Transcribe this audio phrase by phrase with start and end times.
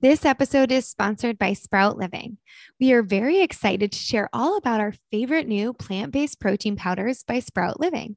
[0.00, 2.38] This episode is sponsored by Sprout Living.
[2.78, 7.24] We are very excited to share all about our favorite new plant based protein powders
[7.24, 8.14] by Sprout Living.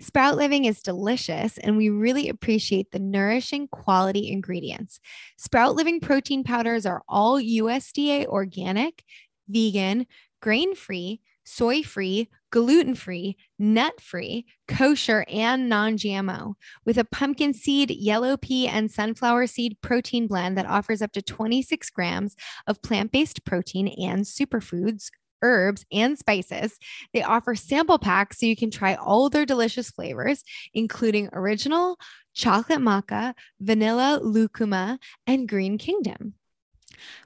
[0.00, 5.00] Sprout Living is delicious, and we really appreciate the nourishing quality ingredients.
[5.36, 9.04] Sprout Living protein powders are all USDA organic,
[9.50, 10.06] vegan,
[10.40, 16.54] grain free, soy free, gluten free, nut free, kosher, and non GMO,
[16.84, 21.22] with a pumpkin seed, yellow pea, and sunflower seed protein blend that offers up to
[21.22, 22.36] 26 grams
[22.66, 25.10] of plant based protein and superfoods.
[25.40, 26.76] Herbs and spices.
[27.14, 30.42] They offer sample packs so you can try all their delicious flavors,
[30.74, 31.96] including original,
[32.34, 36.34] chocolate maca, vanilla lucuma, and green kingdom.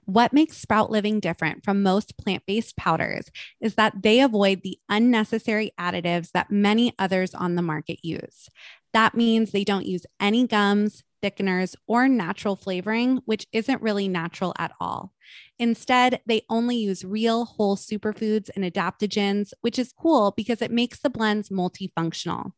[0.05, 4.79] What makes Sprout Living different from most plant based powders is that they avoid the
[4.89, 8.49] unnecessary additives that many others on the market use.
[8.93, 14.53] That means they don't use any gums, thickeners, or natural flavoring, which isn't really natural
[14.59, 15.13] at all.
[15.59, 20.99] Instead, they only use real whole superfoods and adaptogens, which is cool because it makes
[21.01, 22.53] the blends multifunctional.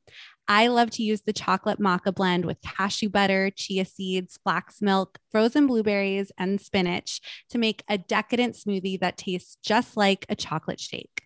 [0.46, 5.18] I love to use the chocolate maca blend with cashew butter, chia seeds, flax milk,
[5.30, 10.80] frozen blueberries, and spinach to make a decadent smoothie that tastes just like a chocolate
[10.80, 11.23] shake.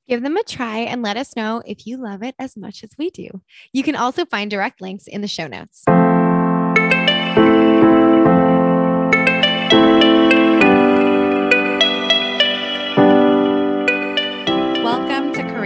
[0.08, 2.92] Give them a try and let us know if you love it as much as
[2.98, 3.42] we do.
[3.74, 5.84] You can also find direct links in the show notes.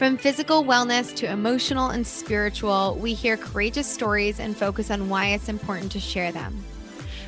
[0.00, 5.26] from physical wellness to emotional and spiritual, we hear courageous stories and focus on why
[5.26, 6.64] it's important to share them.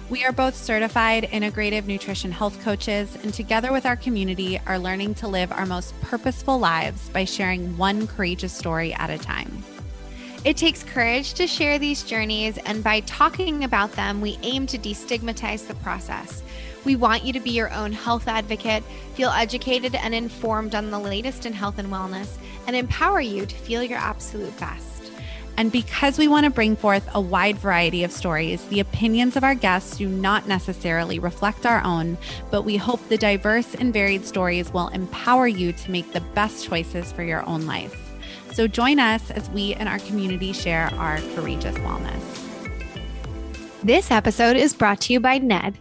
[0.08, 5.16] We are both certified integrative nutrition health coaches, and together with our community, are learning
[5.16, 9.62] to live our most purposeful lives by sharing one courageous story at a time.
[10.46, 14.78] It takes courage to share these journeys, and by talking about them, we aim to
[14.78, 16.42] destigmatize the process.
[16.86, 18.82] We want you to be your own health advocate,
[19.14, 23.54] feel educated and informed on the latest in health and wellness, and empower you to
[23.54, 24.92] feel your absolute best.
[25.56, 29.44] And because we want to bring forth a wide variety of stories, the opinions of
[29.44, 32.16] our guests do not necessarily reflect our own,
[32.50, 36.66] but we hope the diverse and varied stories will empower you to make the best
[36.66, 37.94] choices for your own life.
[38.54, 42.22] So join us as we and our community share our courageous wellness.
[43.82, 45.78] This episode is brought to you by Ned.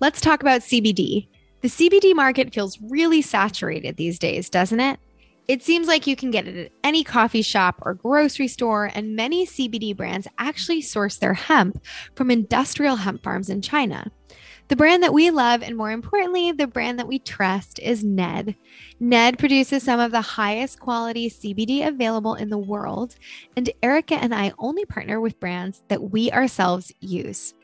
[0.00, 1.28] Let's talk about CBD.
[1.62, 5.00] The CBD market feels really saturated these days, doesn't it?
[5.48, 9.14] It seems like you can get it at any coffee shop or grocery store, and
[9.14, 11.80] many CBD brands actually source their hemp
[12.16, 14.10] from industrial hemp farms in China.
[14.68, 18.56] The brand that we love, and more importantly, the brand that we trust, is Ned.
[18.98, 23.14] Ned produces some of the highest quality CBD available in the world,
[23.56, 27.54] and Erica and I only partner with brands that we ourselves use.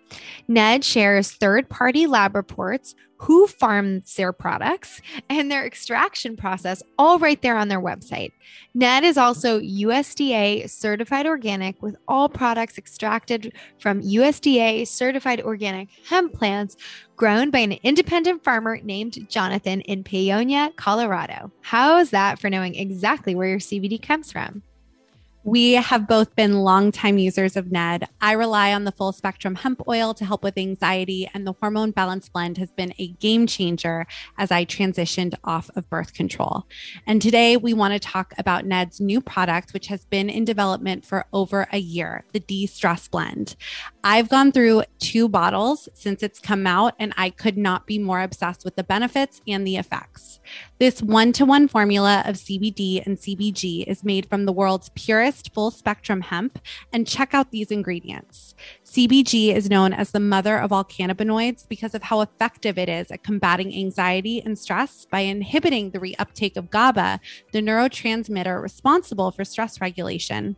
[0.49, 5.01] Ned shares third party lab reports, who farms their products,
[5.31, 8.33] and their extraction process all right there on their website.
[8.75, 16.33] Ned is also USDA certified organic with all products extracted from USDA certified organic hemp
[16.33, 16.77] plants
[17.15, 21.53] grown by an independent farmer named Jonathan in Paonia, Colorado.
[21.61, 24.63] How is that for knowing exactly where your CBD comes from?
[25.45, 28.09] We have both been longtime users of Ned.
[28.21, 31.91] I rely on the full spectrum hemp oil to help with anxiety, and the hormone
[31.91, 34.07] balance blend has been a game changer
[34.39, 36.69] as I transitioned off of birth control.
[37.09, 41.05] And today we want to talk about Ned's new product, which has been in development
[41.05, 43.57] for over a year the De Stress Blend.
[44.05, 48.23] I've gone through two bottles since it's come out, and I could not be more
[48.23, 50.39] obsessed with the benefits and the effects.
[50.79, 55.32] This one to one formula of CBD and CBG is made from the world's purest
[55.33, 56.59] full spectrum hemp.
[56.93, 58.55] And check out these ingredients
[58.93, 63.11] CBG is known as the mother of all cannabinoids because of how effective it is
[63.11, 67.19] at combating anxiety and stress by inhibiting the reuptake of GABA,
[67.53, 70.57] the neurotransmitter responsible for stress regulation.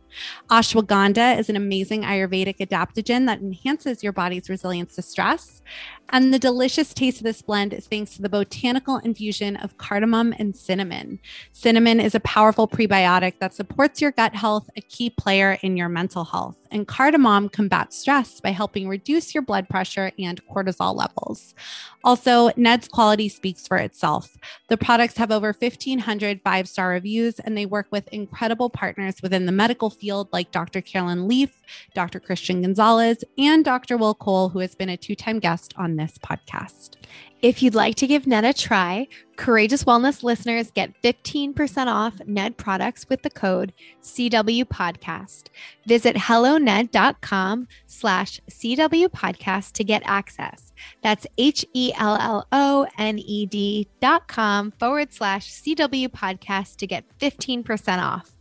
[0.49, 5.61] Ashwagandha is an amazing Ayurvedic adaptogen that enhances your body's resilience to stress.
[6.09, 10.35] And the delicious taste of this blend is thanks to the botanical infusion of cardamom
[10.37, 11.19] and cinnamon.
[11.53, 15.87] Cinnamon is a powerful prebiotic that supports your gut health, a key player in your
[15.87, 16.57] mental health.
[16.75, 21.55] And cardamom combats stress by helping reduce your blood pressure and cortisol levels.
[22.03, 24.35] Also, Ned's quality speaks for itself.
[24.67, 29.45] The products have over 1,500 five star reviews, and they work with incredible partners within
[29.45, 30.81] the medical field like Dr.
[30.81, 31.61] Caroline Leaf,
[31.93, 32.19] Dr.
[32.19, 33.95] Christian Gonzalez, and Dr.
[33.95, 36.97] Will Cole, who has been a two time guest on this podcast.
[37.45, 42.57] If you'd like to give Ned a try, Courageous Wellness listeners get 15% off Ned
[42.57, 43.71] products with the code
[44.01, 45.49] CW Podcast.
[45.85, 50.73] Visit helloned.com slash CW Podcast to get access.
[51.03, 56.77] That's H E L L O N E D dot com forward slash CW Podcast
[56.77, 58.35] to get 15% off.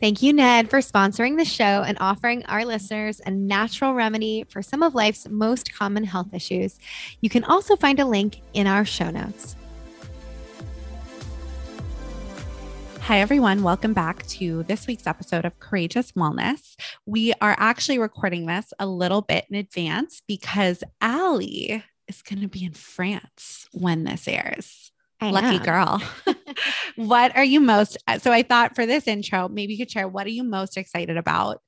[0.00, 4.60] Thank you, Ned, for sponsoring the show and offering our listeners a natural remedy for
[4.60, 6.78] some of life's most common health issues.
[7.20, 9.54] You can also find a link in our show notes.
[13.02, 13.62] Hi, everyone.
[13.62, 16.74] Welcome back to this week's episode of Courageous Wellness.
[17.06, 22.48] We are actually recording this a little bit in advance because Allie is going to
[22.48, 24.90] be in France when this airs.
[25.20, 25.64] I Lucky know.
[25.64, 26.02] girl.
[26.96, 30.26] what are you most so I thought for this intro, maybe you could share what
[30.26, 31.60] are you most excited about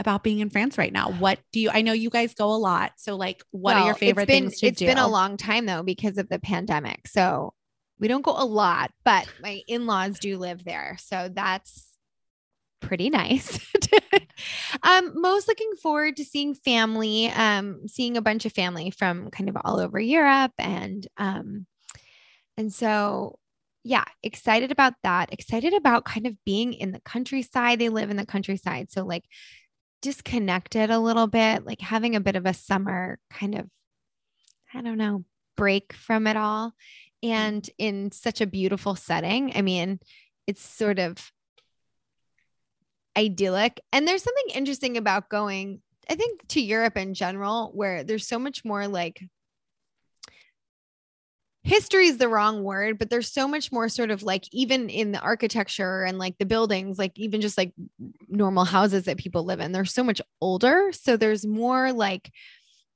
[0.00, 1.10] about being in France right now?
[1.10, 2.92] What do you I know you guys go a lot.
[2.96, 4.86] So like what are your favorite been, things to It's do?
[4.86, 7.06] It's been a long time though because of the pandemic.
[7.08, 7.54] So
[7.98, 10.96] we don't go a lot, but my in-laws do live there.
[11.00, 11.88] So that's
[12.80, 13.60] pretty nice.
[14.82, 19.48] um most looking forward to seeing family, um seeing a bunch of family from kind
[19.48, 21.66] of all over Europe and um
[22.56, 23.38] and so
[23.84, 25.32] yeah, excited about that.
[25.32, 27.78] Excited about kind of being in the countryside.
[27.78, 28.90] They live in the countryside.
[28.90, 29.24] So like
[30.00, 33.66] disconnected a little bit, like having a bit of a summer kind of,
[34.72, 35.24] I don't know,
[35.56, 36.72] break from it all.
[37.22, 39.52] And in such a beautiful setting.
[39.54, 40.00] I mean,
[40.46, 41.30] it's sort of
[43.16, 43.80] idyllic.
[43.92, 48.38] And there's something interesting about going, I think, to Europe in general, where there's so
[48.38, 49.22] much more like
[51.64, 55.12] history is the wrong word, but there's so much more sort of like even in
[55.12, 57.72] the architecture and like the buildings, like even just like
[58.28, 60.92] normal houses that people live in, they're so much older.
[60.92, 62.30] So there's more like,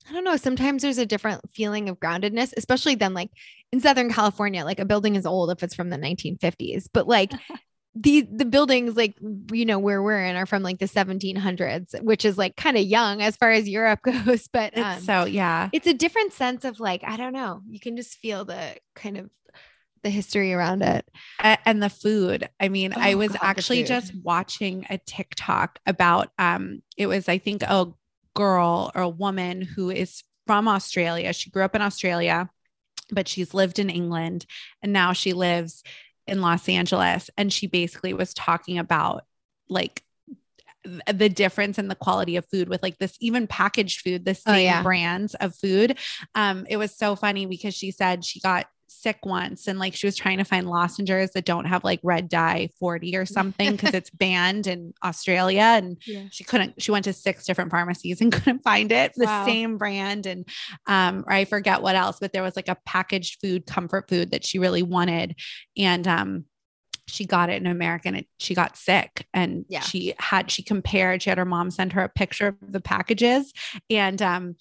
[0.09, 3.31] I don't know, sometimes there's a different feeling of groundedness, especially then like
[3.73, 7.33] in Southern California, like a building is old if it's from the 1950s, but like
[7.95, 9.17] the the buildings like
[9.53, 12.85] you know where we're in are from like the 1700s, which is like kind of
[12.85, 15.69] young as far as Europe goes, but um, so yeah.
[15.73, 19.17] it's a different sense of like i don't know you can just feel the kind
[19.17, 19.31] of
[20.03, 21.09] the history around it
[21.41, 22.49] and the food.
[22.61, 27.29] I mean, I Oh, was God, actually just watching a TikTok about um it was
[27.29, 27.87] I think a
[28.35, 31.33] girl or a woman who is from Australia.
[31.33, 32.49] She grew up in Australia,
[33.11, 34.47] but she's lived in England
[34.83, 35.83] and now she lives
[36.29, 39.25] in Los Angeles and she basically was talking about
[39.69, 40.03] like
[40.85, 44.33] th- the difference in the quality of food with like this even packaged food, the
[44.47, 44.83] Oh, same yeah.
[44.83, 45.99] brands of food.
[46.35, 50.07] Um, it was so funny because she said she got sick once and like she
[50.07, 53.95] was trying to find lozenges that don't have like red dye 40 or something because
[53.95, 55.97] it's banned in Australia and
[56.31, 59.45] she couldn't she went to six different pharmacies and couldn't find it the Wow.
[59.45, 60.49] same brand and
[60.87, 64.31] um or I forget what else but there was like a packaged food comfort food
[64.31, 65.37] that she really wanted
[65.77, 66.45] and um
[67.07, 69.81] she got it in America and it, she got sick and Yeah.
[69.81, 73.53] she had she compared she had her mom send her a picture of the packages
[73.89, 74.57] and um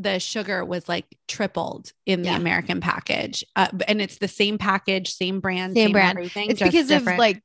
[0.00, 5.12] the sugar was like tripled in the American package uh, and it's the same package
[5.12, 6.18] same brand Same same, brand.
[6.18, 7.16] everything it's just because different.
[7.16, 7.42] of like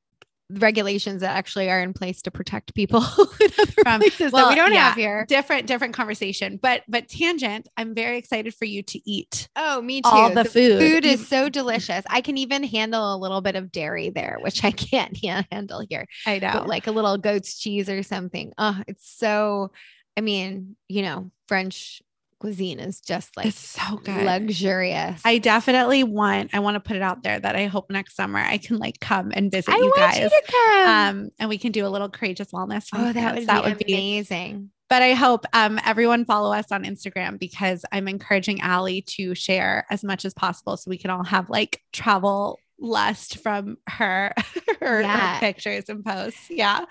[0.51, 3.01] regulations that actually are in place to protect people
[3.83, 4.89] From- places well, that we don't yeah.
[4.89, 9.49] have here different different conversation but but tangent i'm very excited for you to eat
[9.55, 10.79] oh me too all the food.
[10.79, 14.63] food is so delicious i can even handle a little bit of dairy there which
[14.63, 18.53] i can't yeah, handle here i know but like a little goat's cheese or something
[18.59, 19.71] oh it's so
[20.15, 22.03] i mean you know french
[22.39, 26.95] cuisine is just like it's so good luxurious i definitely want i want to put
[26.95, 29.77] it out there that i hope next summer i can like come and visit I
[29.77, 33.47] you guys you um and we can do a little courageous wellness oh, that would,
[33.47, 34.71] that be would be amazing.
[34.89, 39.85] but I hope um, everyone follow us on Instagram because I'm encouraging Allie to share
[39.89, 44.33] as much as possible so we can all have like travel lust from her,
[44.79, 46.49] her, her pictures and posts.
[46.49, 46.85] Yeah.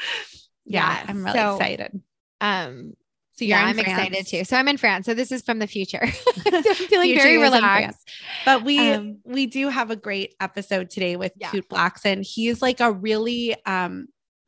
[0.65, 0.89] Yeah.
[0.89, 2.03] Yeah, I'm really so- excited.
[2.41, 2.95] Um,
[3.37, 3.89] So yeah, I'm France.
[3.89, 4.45] excited too.
[4.45, 5.07] So I'm in France.
[5.07, 6.03] So this is from the future.
[6.47, 8.09] I'm feeling future very relaxed.
[8.45, 11.51] But we um, we do have a great episode today with yeah.
[11.51, 12.25] Kute Blackson.
[12.25, 14.07] He's like a really um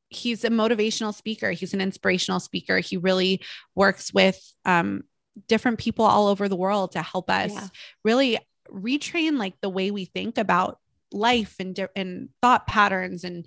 [0.08, 1.50] he's a motivational speaker.
[1.50, 2.78] He's an inspirational speaker.
[2.78, 3.42] He really
[3.74, 5.02] works with um
[5.48, 7.68] different people all over the world to help us yeah.
[8.04, 8.38] really
[8.70, 10.78] retrain like the way we think about
[11.12, 13.46] life and and thought patterns and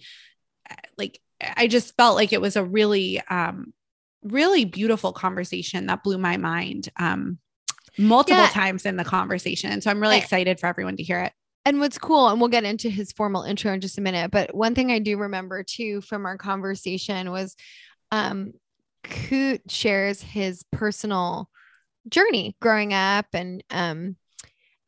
[0.69, 3.73] uh, like I just felt like it was a really um
[4.23, 7.37] really beautiful conversation that blew my mind um
[7.97, 8.49] multiple yeah.
[8.49, 9.81] times in the conversation.
[9.81, 11.33] So I'm really excited for everyone to hear it.
[11.65, 14.55] And what's cool, and we'll get into his formal intro in just a minute, but
[14.55, 17.55] one thing I do remember too from our conversation was
[18.11, 18.53] um
[19.03, 21.49] Kute shares his personal
[22.07, 24.15] journey growing up and um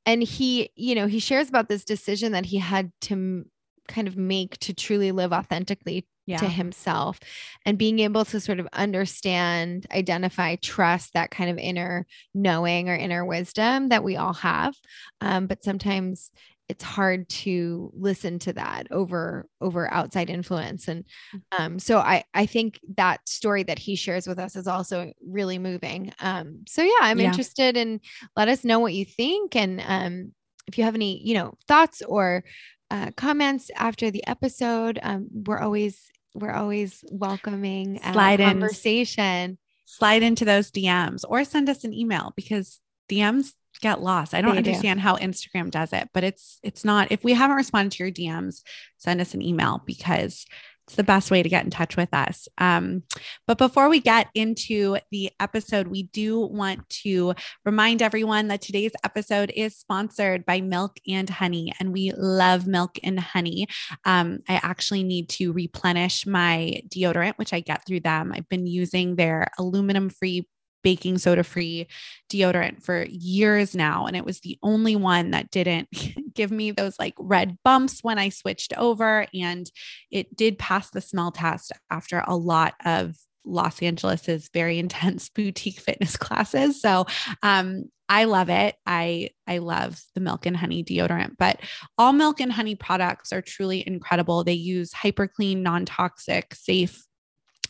[0.06, 3.46] and he you know he shares about this decision that he had to m-
[3.88, 6.38] kind of make to truly live authentically yeah.
[6.38, 7.20] to himself
[7.66, 12.96] and being able to sort of understand identify trust that kind of inner knowing or
[12.96, 14.76] inner wisdom that we all have
[15.22, 16.32] um, but sometimes
[16.72, 21.04] it's hard to listen to that over over outside influence and
[21.36, 21.42] mm.
[21.60, 25.60] um, so i i think that story that he shares with us is also really
[25.60, 27.28] moving um, so yeah i'm yeah.
[27.28, 28.00] interested in
[28.38, 30.32] let us know what you think and um,
[30.68, 32.44] if you have any you know thoughts or
[32.90, 40.46] uh, comments after the episode um, we're always we're always welcoming slide conversation slide into
[40.46, 44.34] those dms or send us an email because dms get lost.
[44.34, 45.04] I don't they understand do.
[45.04, 48.62] how Instagram does it, but it's it's not if we haven't responded to your DMs,
[48.98, 50.46] send us an email because
[50.92, 52.50] it's the best way to get in touch with us.
[52.58, 53.04] Um,
[53.48, 57.34] but before we get into the episode, we do want to
[57.64, 63.00] remind everyone that today's episode is sponsored by Milk and Honey, and we love Milk
[63.04, 63.68] and Honey.
[64.04, 68.34] Um, I actually need to replenish my deodorant, which I get through them.
[68.36, 70.46] I've been using their aluminum free
[70.84, 71.88] baking soda free
[72.30, 74.06] deodorant for years now.
[74.06, 75.90] And it was the only one that didn't
[76.34, 79.26] give me those like red bumps when I switched over.
[79.34, 79.70] And
[80.10, 85.80] it did pass the smell test after a lot of Los Angeles's very intense boutique
[85.80, 86.82] fitness classes.
[86.82, 87.06] So,
[87.44, 88.76] um, I love it.
[88.86, 91.62] I I love the milk and honey deodorant, but
[91.98, 94.44] all milk and honey products are truly incredible.
[94.44, 97.06] They use hyper clean, non-toxic, safe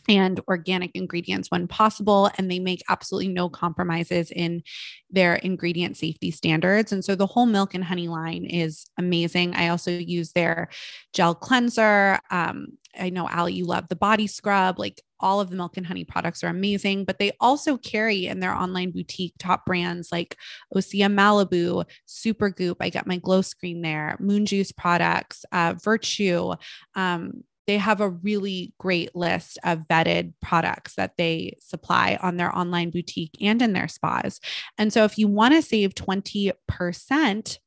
[0.08, 2.30] and organic ingredients when possible.
[2.38, 4.62] And they make absolutely no compromises in
[5.10, 6.92] their ingredient safety standards.
[6.92, 9.54] And so the whole milk and honey line is amazing.
[9.54, 10.68] I also use their
[11.12, 12.18] gel cleanser.
[12.30, 14.78] Um, I know Allie, you love the body scrub.
[14.78, 18.40] Like all of the milk and honey products are amazing, but they also carry in
[18.40, 20.36] their online boutique top brands like
[20.74, 22.76] Osea Malibu, Supergoop.
[22.80, 26.52] I get my glow screen there, Moon Juice products, uh, Virtue.
[26.94, 32.54] Um, they have a really great list of vetted products that they supply on their
[32.54, 34.40] online boutique and in their spas.
[34.76, 37.58] And so if you want to save 20%,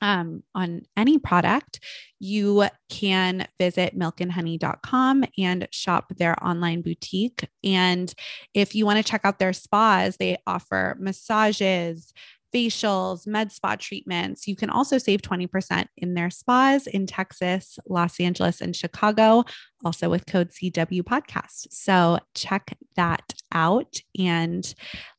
[0.00, 1.80] um, on any product,
[2.20, 7.48] you can visit milkandhoney.com and shop their online boutique.
[7.64, 8.12] And
[8.54, 12.12] if you want to check out their spas, they offer massages,
[12.54, 14.46] facials, med spa treatments.
[14.46, 19.44] You can also save 20% in their spas in Texas, Los Angeles, and Chicago,
[19.84, 21.68] also with code CW podcast.
[21.70, 24.74] So check that out and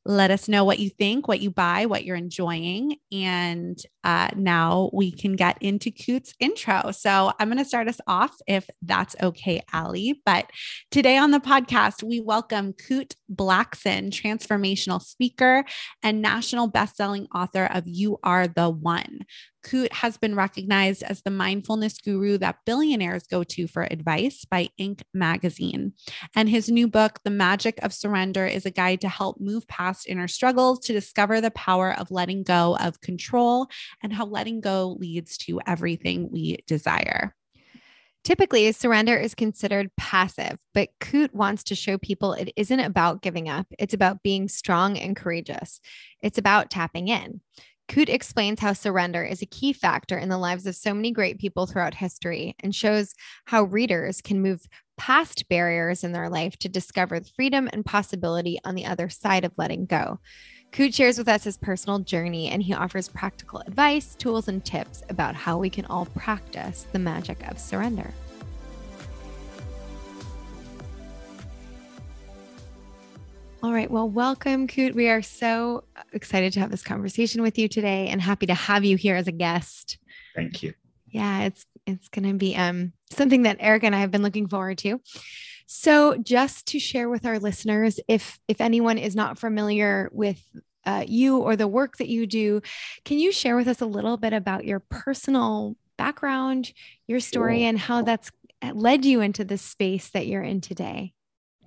[0.10, 2.96] let us know what you think, what you buy, what you're enjoying.
[3.12, 6.90] And uh, now we can get into Kute's intro.
[6.90, 10.20] So I'm going to start us off if that's okay, Allie.
[10.26, 10.50] But
[10.90, 15.64] today on the podcast, we welcome Kute Blackson, transformational speaker
[16.02, 19.20] and national bestselling author of You Are the One.
[19.64, 24.70] Kute has been recognized as the mindfulness guru that billionaires go to for advice by
[24.80, 25.02] Inc.
[25.14, 25.94] magazine.
[26.36, 30.08] And his new book, The Magic of Surrender, is a guide to help move past
[30.08, 33.68] inner struggles to discover the power of letting go of control
[34.02, 37.36] and how letting go leads to everything we desire.
[38.24, 43.48] Typically, surrender is considered passive, but Kute wants to show people it isn't about giving
[43.48, 43.66] up.
[43.80, 45.80] It's about being strong and courageous.
[46.22, 47.42] It's about tapping in.
[47.90, 51.40] Kute explains how surrender is a key factor in the lives of so many great
[51.40, 53.16] people throughout history and shows
[53.46, 58.60] how readers can move past barriers in their life to discover the freedom and possibility
[58.64, 60.20] on the other side of letting go.
[60.72, 65.02] Kute shares with us his personal journey and he offers practical advice, tools, and tips
[65.10, 68.14] about how we can all practice the magic of surrender.
[73.62, 73.92] All right.
[73.92, 74.96] Well, welcome, Kute.
[74.96, 78.86] We are so excited to have this conversation with you today and happy to have
[78.86, 79.98] you here as a guest.
[80.34, 80.74] Thank you.
[81.10, 84.48] Yeah, it's it's going to be um something that Eric and I have been looking
[84.48, 85.02] forward to.
[85.68, 90.42] So, just to share with our listeners, if if anyone is not familiar with
[90.86, 92.62] uh, you or the work that you do,
[93.04, 96.72] can you share with us a little bit about your personal background,
[97.08, 98.32] your story, and how that's
[98.74, 101.14] led you into the space that you're in today?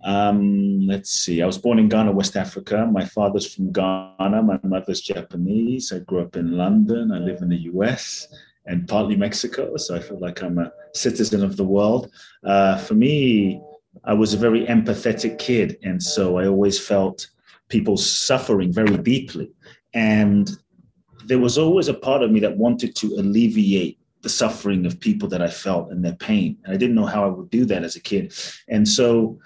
[0.05, 1.43] Um, let's see.
[1.43, 2.89] I was born in Ghana, West Africa.
[2.91, 4.43] My father's from Ghana.
[4.43, 5.93] My mother's Japanese.
[5.93, 7.13] I grew up in London.
[7.13, 8.27] I live in the US
[8.67, 9.77] and partly Mexico.
[9.77, 12.11] So I feel like I'm a citizen of the world.
[12.45, 13.61] Uh, for me,
[14.05, 15.79] I was a very empathetic kid.
[15.83, 17.29] And so I always felt
[17.69, 19.51] people suffering very deeply.
[19.95, 20.51] And
[21.27, 25.29] there was always a part of me that wanted to alleviate the suffering of people
[25.29, 26.57] that I felt and their pain.
[26.65, 28.35] And I didn't know how I would do that as a kid.
[28.69, 29.39] And so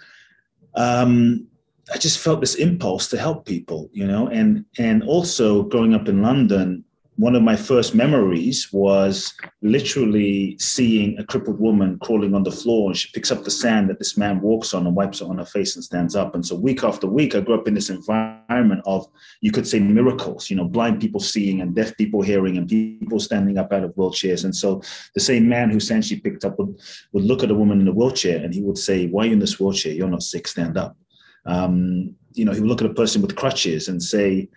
[0.77, 1.47] um,
[1.93, 6.09] I just felt this impulse to help people, you know, and and also growing up
[6.09, 6.85] in London,
[7.17, 9.33] one of my first memories was
[9.63, 13.89] literally seeing a crippled woman crawling on the floor and she picks up the sand
[13.89, 16.35] that this man walks on and wipes it on her face and stands up.
[16.35, 19.07] And so week after week, I grew up in this environment of,
[19.41, 23.19] you could say miracles, you know, blind people seeing and deaf people hearing and people
[23.19, 24.45] standing up out of wheelchairs.
[24.45, 24.83] And so
[25.15, 26.79] the same man who essentially picked up would,
[27.13, 29.33] would look at a woman in a wheelchair and he would say, why are you
[29.33, 29.93] in this wheelchair?
[29.93, 30.99] You're not sick, stand up.
[31.47, 34.51] Um, you know, he would look at a person with crutches and say,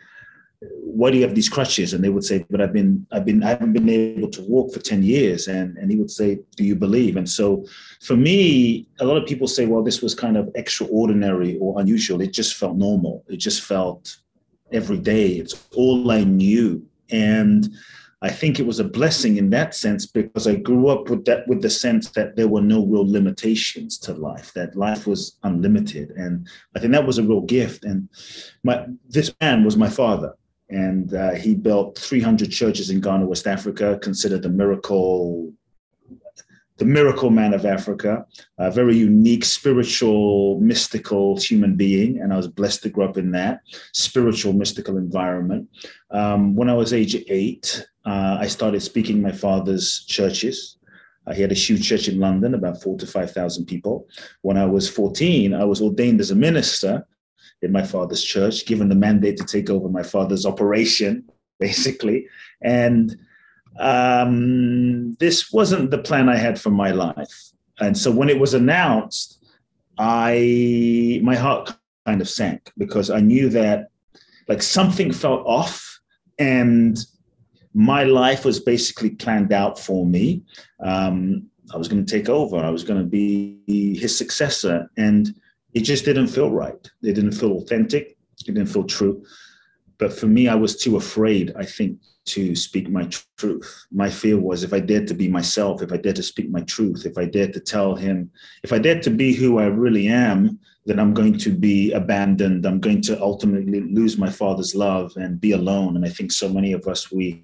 [0.61, 1.93] why do you have these crutches?
[1.93, 4.73] And they would say, but I've been, I've been, I haven't been able to walk
[4.73, 5.47] for 10 years.
[5.47, 7.15] And, and he would say, do you believe?
[7.15, 7.65] And so
[8.01, 12.19] for me, a lot of people say, well, this was kind of extraordinary or unusual.
[12.21, 13.23] It just felt normal.
[13.29, 14.17] It just felt
[14.73, 15.29] every day.
[15.33, 16.85] It's all I knew.
[17.09, 17.69] And
[18.21, 21.47] I think it was a blessing in that sense because I grew up with that
[21.47, 26.09] with the sense that there were no real limitations to life, that life was unlimited.
[26.11, 27.85] And I think that was a real gift.
[27.85, 28.09] And
[28.65, 30.33] my this man was my father
[30.69, 35.51] and uh, he built 300 churches in Ghana, West Africa, considered the miracle,
[36.77, 38.25] the miracle man of Africa,
[38.59, 43.31] a very unique, spiritual, mystical human being, and I was blessed to grow up in
[43.31, 43.61] that
[43.93, 45.67] spiritual, mystical environment.
[46.11, 50.77] Um, when I was age eight, uh, I started speaking my father's churches.
[51.25, 54.07] Uh, he had a huge church in London, about four to 5,000 people.
[54.41, 57.05] When I was 14, I was ordained as a minister
[57.61, 62.27] in my father's church, given the mandate to take over my father's operation, basically.
[62.61, 63.17] And
[63.79, 67.51] um, this wasn't the plan I had for my life.
[67.79, 69.37] And so when it was announced,
[69.97, 71.73] I my heart
[72.05, 73.89] kind of sank because I knew that
[74.47, 75.99] like something felt off
[76.37, 76.97] and
[77.73, 80.41] my life was basically planned out for me.
[80.83, 82.57] Um, I was going to take over.
[82.57, 84.89] I was going to be his successor.
[84.97, 85.35] And
[85.73, 86.89] it just didn't feel right.
[87.03, 88.17] It didn't feel authentic.
[88.47, 89.23] It didn't feel true.
[89.97, 93.85] But for me, I was too afraid, I think, to speak my truth.
[93.91, 96.61] My fear was if I dared to be myself, if I dared to speak my
[96.61, 98.31] truth, if I dared to tell him,
[98.63, 102.65] if I dared to be who I really am, then I'm going to be abandoned.
[102.65, 105.95] I'm going to ultimately lose my father's love and be alone.
[105.95, 107.43] And I think so many of us, we,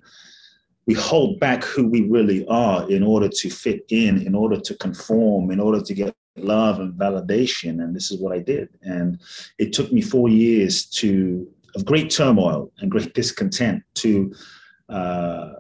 [0.86, 4.76] we hold back who we really are in order to fit in, in order to
[4.76, 8.70] conform, in order to get love and validation and this is what i did.
[8.82, 9.20] And
[9.58, 14.34] it took me four years to of great turmoil and great discontent to
[14.90, 15.54] uh,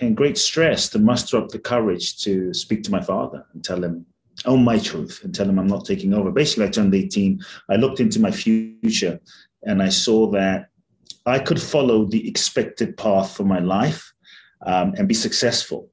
[0.00, 3.82] and great stress to muster up the courage to speak to my father and tell
[3.82, 4.06] him
[4.46, 6.30] own my truth and tell him i'm not taking over.
[6.30, 9.20] Basically i turned 18 i looked into my future
[9.64, 10.68] and i saw that
[11.26, 14.12] i could follow the expected path for my life
[14.64, 15.90] um, and be successful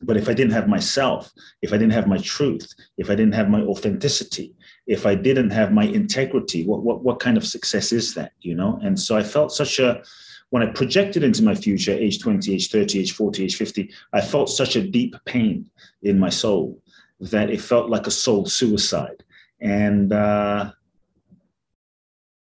[0.00, 3.34] but if I didn't have myself, if I didn't have my truth, if I didn't
[3.34, 4.54] have my authenticity,
[4.86, 8.54] if I didn't have my integrity, what, what, what kind of success is that, you
[8.54, 8.78] know?
[8.82, 10.02] And so I felt such a,
[10.50, 14.20] when I projected into my future, age 20, age 30, age 40, age 50, I
[14.20, 15.68] felt such a deep pain
[16.02, 16.80] in my soul
[17.20, 19.24] that it felt like a soul suicide.
[19.60, 20.70] And uh,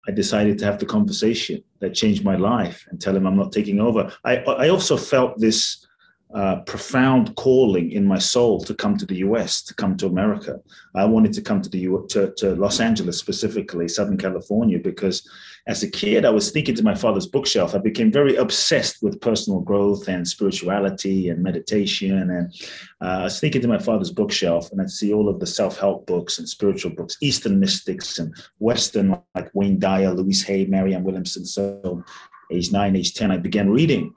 [0.07, 3.51] I decided to have the conversation that changed my life and tell him I'm not
[3.51, 4.11] taking over.
[4.25, 5.85] I, I also felt this
[6.33, 10.59] uh, profound calling in my soul to come to the US, to come to America.
[10.95, 15.29] I wanted to come to the U- to, to Los Angeles specifically, Southern California, because
[15.67, 17.75] as a kid I was sneaking to my father's bookshelf.
[17.75, 22.53] I became very obsessed with personal growth and spirituality and meditation, and
[23.01, 26.07] uh, I was thinking to my father's bookshelf, and I'd see all of the self-help
[26.07, 31.45] books and spiritual books, Eastern mystics and Western like Wayne Dyer, Louise Hay, Marianne Williamson.
[31.45, 32.03] So,
[32.51, 34.13] age nine, age ten, I began reading,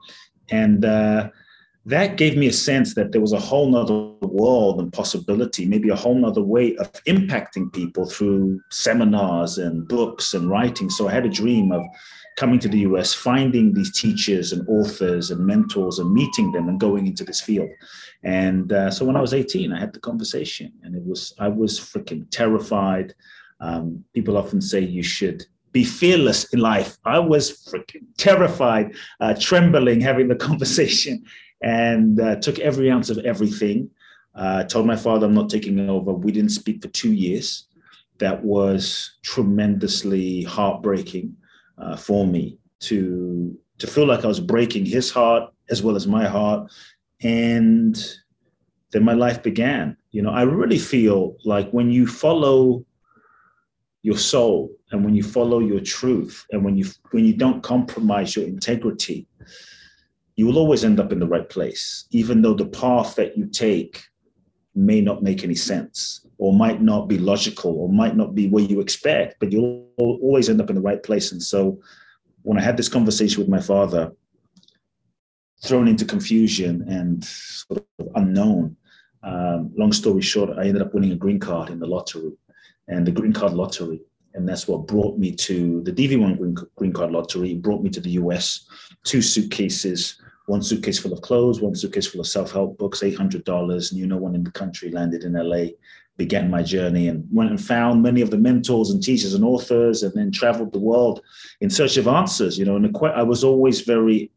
[0.49, 1.29] and uh,
[1.87, 5.87] that gave me a sense that there was a whole nother world and possibility, maybe
[5.87, 10.89] a whole nother way of impacting people through seminars and books and writing.
[10.89, 11.85] So I had a dream of
[12.35, 16.77] coming to the US, finding these teachers and authors and mentors and meeting them and
[16.77, 17.69] going into this field.
[18.21, 21.47] And uh, so when I was 18, I had the conversation and it was, I
[21.47, 23.15] was freaking terrified.
[23.61, 26.97] Um, people often say you should be fearless in life.
[27.05, 31.23] I was freaking terrified, uh, trembling, having the conversation
[31.61, 33.89] and uh, took every ounce of everything.
[34.35, 36.13] Uh, told my father I'm not taking over.
[36.13, 37.65] We didn't speak for two years.
[38.19, 41.35] That was tremendously heartbreaking
[41.77, 46.07] uh, for me to to feel like I was breaking his heart as well as
[46.07, 46.71] my heart,
[47.21, 47.95] and
[48.91, 49.97] then my life began.
[50.11, 52.85] You know, I really feel like when you follow
[54.01, 58.35] your soul and when you follow your truth and when you when you don't compromise
[58.35, 59.26] your integrity
[60.37, 63.45] you will always end up in the right place even though the path that you
[63.47, 64.03] take
[64.75, 68.63] may not make any sense or might not be logical or might not be where
[68.63, 71.79] you expect but you'll always end up in the right place and so
[72.43, 74.11] when i had this conversation with my father
[75.63, 78.75] thrown into confusion and sort of unknown
[79.23, 82.31] um, long story short i ended up winning a green card in the lottery
[82.87, 84.01] and the green card lottery.
[84.33, 87.99] And that's what brought me to the DV1 green, green card lottery, brought me to
[87.99, 88.67] the US,
[89.03, 94.07] two suitcases, one suitcase full of clothes, one suitcase full of self-help books, $800, knew
[94.07, 95.71] no one in the country, landed in LA,
[96.15, 100.03] began my journey and went and found many of the mentors and teachers and authors
[100.03, 101.21] and then traveled the world
[101.61, 104.31] in search of answers, you know, and I was always very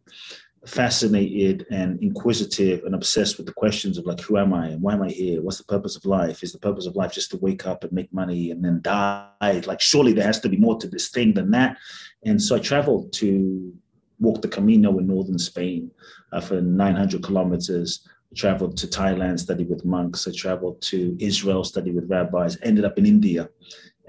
[0.66, 4.92] fascinated and inquisitive and obsessed with the questions of like who am i and why
[4.92, 5.40] am i here?
[5.40, 6.42] What's the purpose of life?
[6.42, 9.62] Is the purpose of life just to wake up and make money and then die?
[9.64, 11.78] Like surely there has to be more to this thing than that.
[12.26, 13.72] And so i traveled to
[14.20, 15.90] walk the camino in northern spain
[16.32, 18.06] uh, for 900 kilometers
[18.36, 22.96] traveled to thailand studied with monks i traveled to israel studied with rabbis ended up
[22.98, 23.48] in india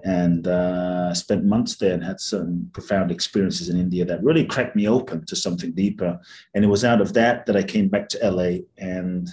[0.03, 4.75] and uh, spent months there and had some profound experiences in India that really cracked
[4.75, 6.19] me open to something deeper.
[6.53, 9.29] And it was out of that that I came back to LA and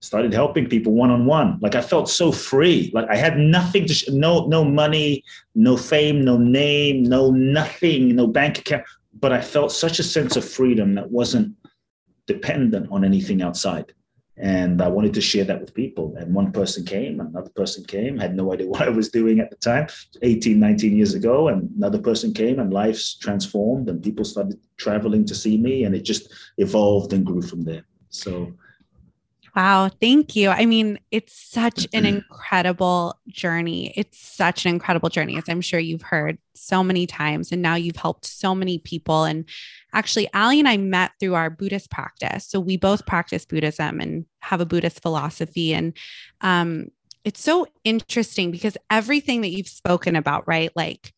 [0.00, 1.58] started helping people one on one.
[1.60, 2.90] Like I felt so free.
[2.92, 8.14] Like I had nothing to sh- no no money, no fame, no name, no nothing,
[8.14, 8.84] no bank account.
[9.24, 11.56] But I felt such a sense of freedom that wasn't
[12.26, 13.94] dependent on anything outside
[14.36, 16.14] and I wanted to share that with people.
[16.18, 19.48] And one person came, another person came, had no idea what I was doing at
[19.50, 19.86] the time,
[20.20, 21.48] 18, 19 years ago.
[21.48, 25.94] And another person came, and life's transformed, and people started traveling to see me, and
[25.94, 27.86] it just evolved and grew from there.
[28.10, 28.52] So,
[29.54, 30.50] Wow, thank you.
[30.50, 33.92] I mean, it's such an incredible journey.
[33.96, 37.52] It's such an incredible journey, as I'm sure you've heard so many times.
[37.52, 39.22] And now you've helped so many people.
[39.22, 39.48] And
[39.92, 42.46] actually, Allie and I met through our Buddhist practice.
[42.46, 45.72] So we both practice Buddhism and have a Buddhist philosophy.
[45.72, 45.96] And
[46.40, 46.88] um,
[47.24, 50.72] it's so interesting because everything that you've spoken about, right?
[50.74, 51.12] Like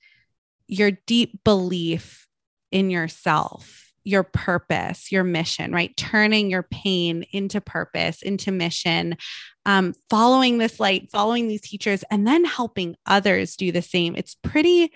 [0.68, 2.29] your deep belief
[2.70, 5.97] in yourself your purpose, your mission, right?
[5.97, 9.16] Turning your pain into purpose, into mission,
[9.64, 14.14] um, following this light, following these teachers, and then helping others do the same.
[14.14, 14.92] It's pretty,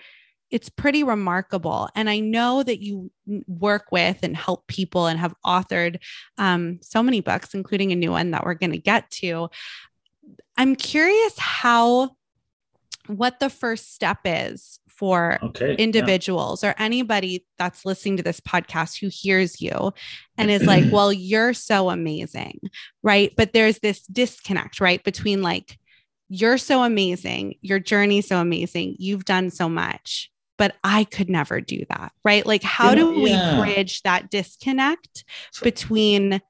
[0.49, 1.89] it's pretty remarkable.
[1.93, 3.11] And I know that you
[3.47, 5.97] work with and help people and have authored
[6.37, 9.49] um, so many books, including a new one that we're going to get to.
[10.55, 12.15] I'm curious how,
[13.07, 16.69] what the first step is for okay, individuals yeah.
[16.69, 19.91] or anybody that's listening to this podcast who hears you
[20.37, 22.59] and is like, well, you're so amazing,
[23.01, 23.33] right?
[23.35, 25.03] But there's this disconnect, right?
[25.03, 25.79] Between like,
[26.29, 31.59] you're so amazing, your journey's so amazing, you've done so much, but I could never
[31.59, 32.45] do that, right?
[32.45, 33.59] Like, how do we yeah.
[33.59, 35.25] bridge that disconnect
[35.63, 36.43] between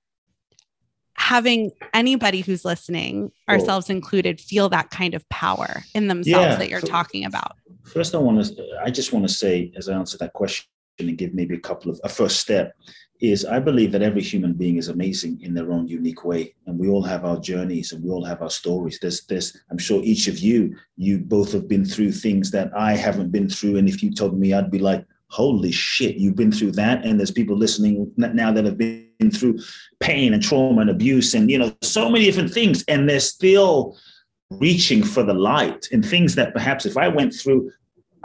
[1.22, 6.68] having anybody who's listening, ourselves included, feel that kind of power in themselves yeah, that
[6.68, 7.54] you're talking about?
[7.84, 10.68] First, I want to, I just want to say, as I answer that question
[11.00, 12.74] and give maybe a couple of, a first step,
[13.20, 16.56] is I believe that every human being is amazing in their own unique way.
[16.66, 18.98] And we all have our journeys and we all have our stories.
[19.00, 22.94] There's this, I'm sure each of you, you both have been through things that I
[22.94, 23.78] haven't been through.
[23.78, 27.06] And if you told me, I'd be like, holy shit, you've been through that.
[27.06, 29.60] And there's people listening now that have been through
[30.00, 32.84] pain and trauma and abuse and, you know, so many different things.
[32.88, 33.98] And they're still
[34.50, 37.72] reaching for the light and things that perhaps if I went through,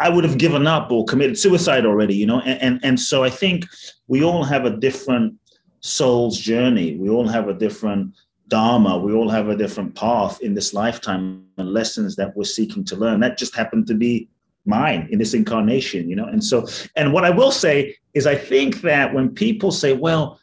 [0.00, 2.40] I would have given up or committed suicide already, you know?
[2.40, 3.64] And, and, and so I think
[4.08, 5.34] we all have a different
[5.80, 6.96] soul's journey.
[6.96, 8.14] We all have a different
[8.48, 8.98] dharma.
[8.98, 12.96] We all have a different path in this lifetime and lessons that we're seeking to
[12.96, 13.20] learn.
[13.20, 14.28] That just happened to be
[14.66, 16.26] mine in this incarnation, you know?
[16.26, 20.40] And so, and what I will say is I think that when people say, well,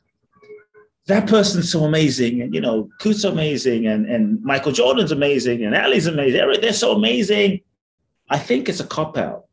[1.07, 5.75] that person's so amazing, and you know, Kute's amazing, and, and Michael Jordan's amazing, and
[5.75, 7.59] Ali's amazing, they're so amazing.
[8.29, 9.45] I think it's a cop out.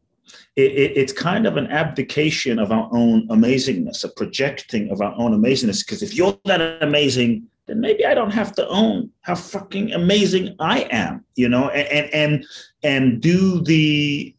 [0.55, 5.13] It, it, it's kind of an abdication of our own amazingness, a projecting of our
[5.17, 5.85] own amazingness.
[5.85, 10.55] Because if you're that amazing, then maybe I don't have to own how fucking amazing
[10.59, 12.47] I am, you know, and and
[12.83, 14.35] and do the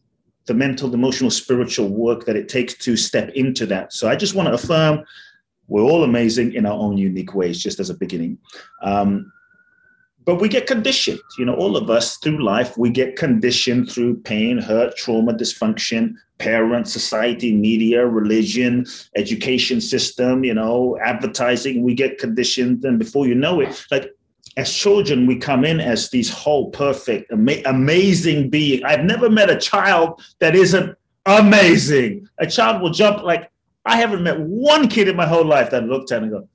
[0.46, 3.92] the mental, emotional, spiritual work that it takes to step into that.
[3.92, 5.04] So I just want to affirm
[5.68, 8.38] we're all amazing in our own unique ways, just as a beginning.
[8.82, 9.32] Um,
[10.24, 14.20] but we get conditioned, you know, all of us through life, we get conditioned through
[14.20, 22.18] pain, hurt, trauma, dysfunction, parents, society, media, religion, education system, you know, advertising, we get
[22.18, 22.84] conditioned.
[22.84, 24.12] And before you know it, like
[24.56, 28.84] as children, we come in as these whole perfect, ama- amazing being.
[28.84, 32.28] I've never met a child that isn't amazing.
[32.38, 33.50] A child will jump like
[33.84, 36.48] I haven't met one kid in my whole life that looked at and go,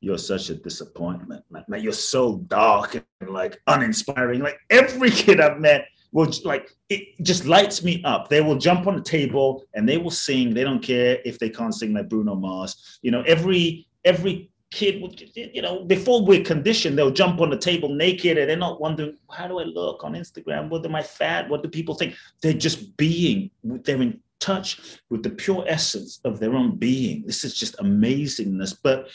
[0.00, 1.44] you're such a disappointment.
[1.50, 4.40] Like, man, you're so dark and like uninspiring.
[4.40, 8.28] Like every kid I've met will like it just lights me up.
[8.28, 10.54] They will jump on the table and they will sing.
[10.54, 12.98] They don't care if they can't sing like Bruno Mars.
[13.02, 17.56] You know, every every kid would you know before we're conditioned they'll jump on the
[17.56, 20.68] table naked and they're not wondering how do i look on instagram?
[20.68, 21.48] What am i fat?
[21.48, 22.14] What do people think?
[22.42, 27.24] They're just being they're in touch with the pure essence of their own being.
[27.26, 28.76] This is just amazingness.
[28.82, 29.08] But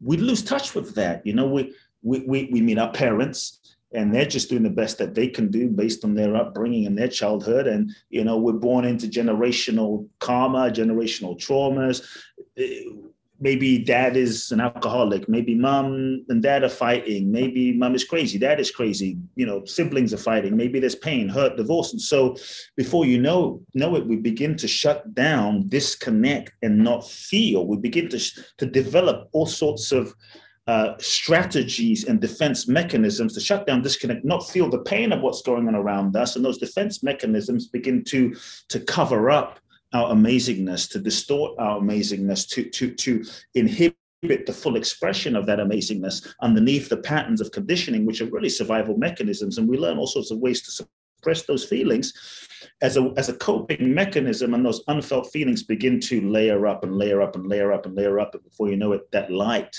[0.00, 1.26] we lose touch with that.
[1.26, 3.60] You know, we, we, we, we meet our parents
[3.92, 6.98] and they're just doing the best that they can do based on their upbringing and
[6.98, 7.66] their childhood.
[7.66, 12.06] And, you know, we're born into generational karma, generational traumas
[13.40, 18.38] maybe dad is an alcoholic maybe mom and dad are fighting maybe mom is crazy
[18.38, 21.92] dad is crazy you know siblings are fighting maybe there's pain hurt divorce.
[21.92, 22.36] And so
[22.76, 27.66] before you know know it we begin to shut down disconnect and not feel.
[27.66, 28.20] We begin to
[28.58, 30.14] to develop all sorts of
[30.66, 35.42] uh, strategies and defense mechanisms to shut down, disconnect, not feel the pain of what's
[35.42, 38.34] going on around us, and those defense mechanisms begin to
[38.68, 39.60] to cover up
[39.96, 43.96] our amazingness, to distort our amazingness, to, to, to inhibit
[44.46, 48.96] the full expression of that amazingness underneath the patterns of conditioning, which are really survival
[48.98, 49.56] mechanisms.
[49.56, 52.12] And we learn all sorts of ways to suppress those feelings
[52.82, 54.52] as a, as a coping mechanism.
[54.52, 57.96] And those unfelt feelings begin to layer up and layer up and layer up and
[57.96, 58.34] layer up.
[58.34, 59.74] And before you know it, that light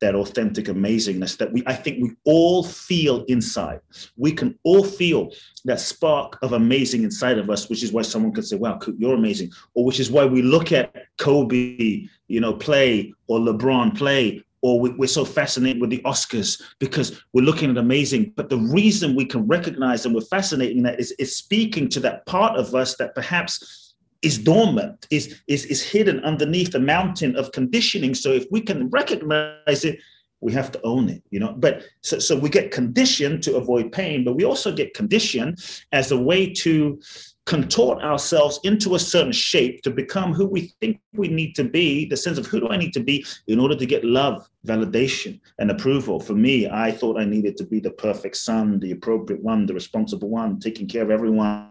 [0.00, 3.80] that authentic amazingness that we I think we all feel inside.
[4.16, 5.32] We can all feel
[5.64, 9.14] that spark of amazing inside of us, which is why someone could say, "Wow, you're
[9.14, 14.42] amazing," or which is why we look at Kobe, you know, play or LeBron play.
[14.62, 18.32] Or we're so fascinated with the Oscars because we're looking at amazing.
[18.34, 22.26] But the reason we can recognize and we're fascinating that is, is speaking to that
[22.26, 23.85] part of us that perhaps
[24.22, 28.14] is dormant, is, is, is hidden underneath the mountain of conditioning.
[28.14, 29.98] So if we can recognize it,
[30.40, 31.54] we have to own it, you know.
[31.56, 36.12] But so, so we get conditioned to avoid pain, but we also get conditioned as
[36.12, 37.00] a way to
[37.46, 42.04] contort ourselves into a certain shape to become who we think we need to be,
[42.04, 45.40] the sense of who do I need to be in order to get love, validation,
[45.60, 46.18] and approval.
[46.18, 49.74] For me, I thought I needed to be the perfect son, the appropriate one, the
[49.74, 51.70] responsible one, taking care of everyone,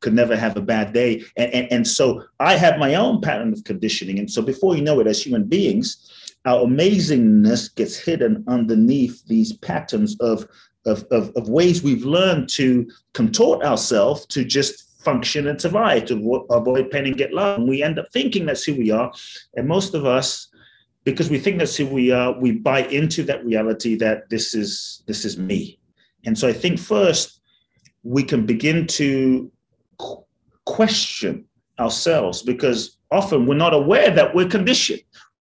[0.00, 1.22] could never have a bad day.
[1.36, 4.18] And, and, and so I have my own pattern of conditioning.
[4.18, 6.10] And so before you know it, as human beings,
[6.44, 10.46] our amazingness gets hidden underneath these patterns of
[10.84, 16.46] of, of, of, ways we've learned to contort ourselves to just function and survive, to
[16.50, 17.58] avoid pain and get love.
[17.58, 19.12] And we end up thinking that's who we are.
[19.56, 20.48] And most of us,
[21.04, 25.02] because we think that's who we are, we buy into that reality that this is
[25.06, 25.78] this is me.
[26.24, 27.40] And so I think first
[28.04, 29.50] we can begin to
[30.64, 31.44] question
[31.78, 35.02] ourselves because often we're not aware that we're conditioned.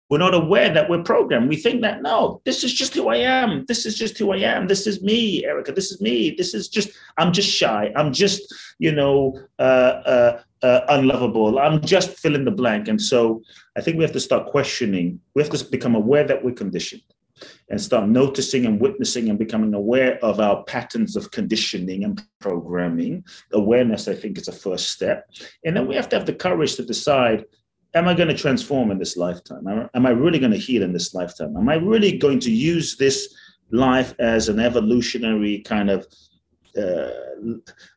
[0.10, 1.50] We're not aware that we're programmed.
[1.50, 3.66] We think that, no, this is just who I am.
[3.68, 4.68] This is just who I am.
[4.68, 5.72] This is me, Erica.
[5.72, 6.32] This is me.
[6.32, 7.92] This is just, I'm just shy.
[7.96, 11.60] I'm just, you know, uh, uh, uh, unlovable.
[11.60, 12.88] I'm just fill in the blank.
[12.88, 13.44] And so
[13.78, 15.20] I think we have to start questioning.
[15.36, 17.04] We have to become aware that we're conditioned
[17.70, 23.24] and start noticing and witnessing and becoming aware of our patterns of conditioning and programming.
[23.54, 25.30] Awareness, I think, is a first step.
[25.64, 27.46] And then we have to have the courage to decide
[27.94, 29.68] am I going to transform in this lifetime?
[29.94, 31.56] Am I really going to heal in this lifetime?
[31.58, 33.34] Am I really going to use this
[33.72, 36.08] life as an evolutionary kind of
[36.78, 37.10] uh,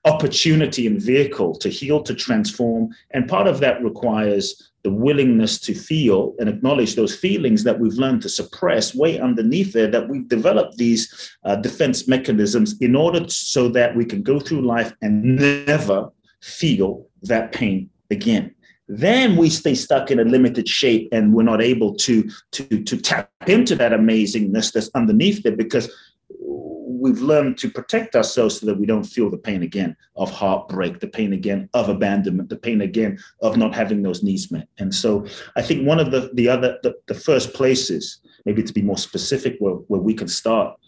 [0.04, 2.88] opportunity and vehicle to heal, to transform?
[3.10, 7.94] And part of that requires the willingness to feel and acknowledge those feelings that we've
[7.94, 13.28] learned to suppress way underneath there, that we've developed these uh, defense mechanisms in order
[13.28, 18.52] so that we can go through life and never feel that pain again
[18.94, 22.96] then we stay stuck in a limited shape and we're not able to to to
[22.98, 25.90] tap into that amazingness that's underneath there because
[26.38, 31.00] we've learned to protect ourselves so that we don't feel the pain again of heartbreak,
[31.00, 34.68] the pain again of abandonment, the pain again of not having those needs met.
[34.78, 35.26] And so
[35.56, 38.98] I think one of the, the other, the, the first places, maybe to be more
[38.98, 40.78] specific, where, where we can start,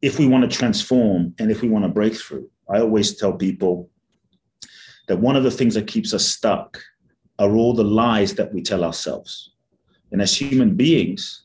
[0.00, 3.32] if we want to transform and if we want to break through, I always tell
[3.32, 3.90] people
[5.08, 6.80] that one of the things that keeps us stuck
[7.42, 9.50] are all the lies that we tell ourselves.
[10.12, 11.44] And as human beings,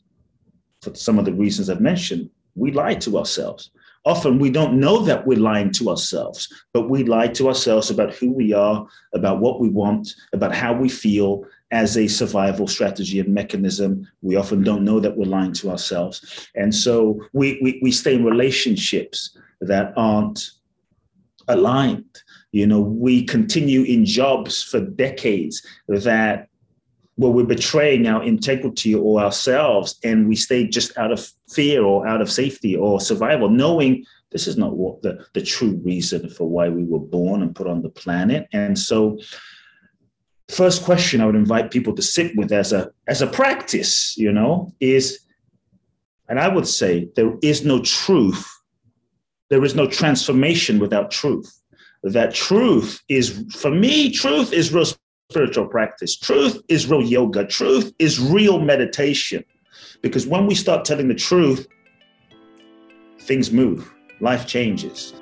[0.81, 3.71] for some of the reasons I've mentioned, we lie to ourselves.
[4.05, 8.13] Often we don't know that we're lying to ourselves, but we lie to ourselves about
[8.13, 13.19] who we are, about what we want, about how we feel as a survival strategy
[13.19, 14.07] and mechanism.
[14.21, 16.47] We often don't know that we're lying to ourselves.
[16.55, 20.51] And so we, we, we stay in relationships that aren't
[21.47, 22.21] aligned.
[22.57, 26.47] You know, we continue in jobs for decades that
[27.15, 32.07] where we're betraying our integrity or ourselves and we stay just out of fear or
[32.07, 36.49] out of safety or survival, knowing this is not what the, the true reason for
[36.49, 38.47] why we were born and put on the planet.
[38.51, 39.19] And so
[40.49, 44.31] first question I would invite people to sit with as a as a practice, you
[44.31, 45.19] know, is
[46.27, 48.47] and I would say there is no truth,
[49.49, 51.56] there is no transformation without truth.
[52.13, 54.85] That truth is for me, truth is real
[55.29, 56.15] spiritual practice.
[56.17, 57.45] Truth is real yoga.
[57.45, 59.43] Truth is real meditation.
[60.01, 61.67] Because when we start telling the truth,
[63.21, 65.13] things move, life changes.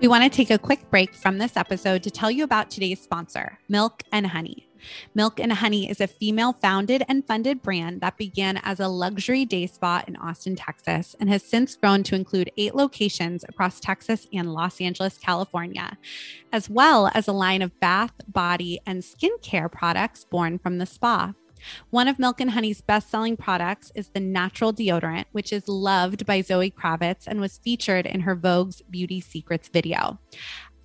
[0.00, 3.00] We want to take a quick break from this episode to tell you about today's
[3.00, 4.65] sponsor, Milk and Honey.
[5.14, 9.44] Milk and Honey is a female founded and funded brand that began as a luxury
[9.44, 14.26] day spa in Austin, Texas, and has since grown to include eight locations across Texas
[14.32, 15.96] and Los Angeles, California,
[16.52, 21.32] as well as a line of bath, body, and skincare products born from the spa.
[21.90, 26.26] One of Milk and Honey's best selling products is the natural deodorant, which is loved
[26.26, 30.18] by Zoe Kravitz and was featured in her Vogue's Beauty Secrets video.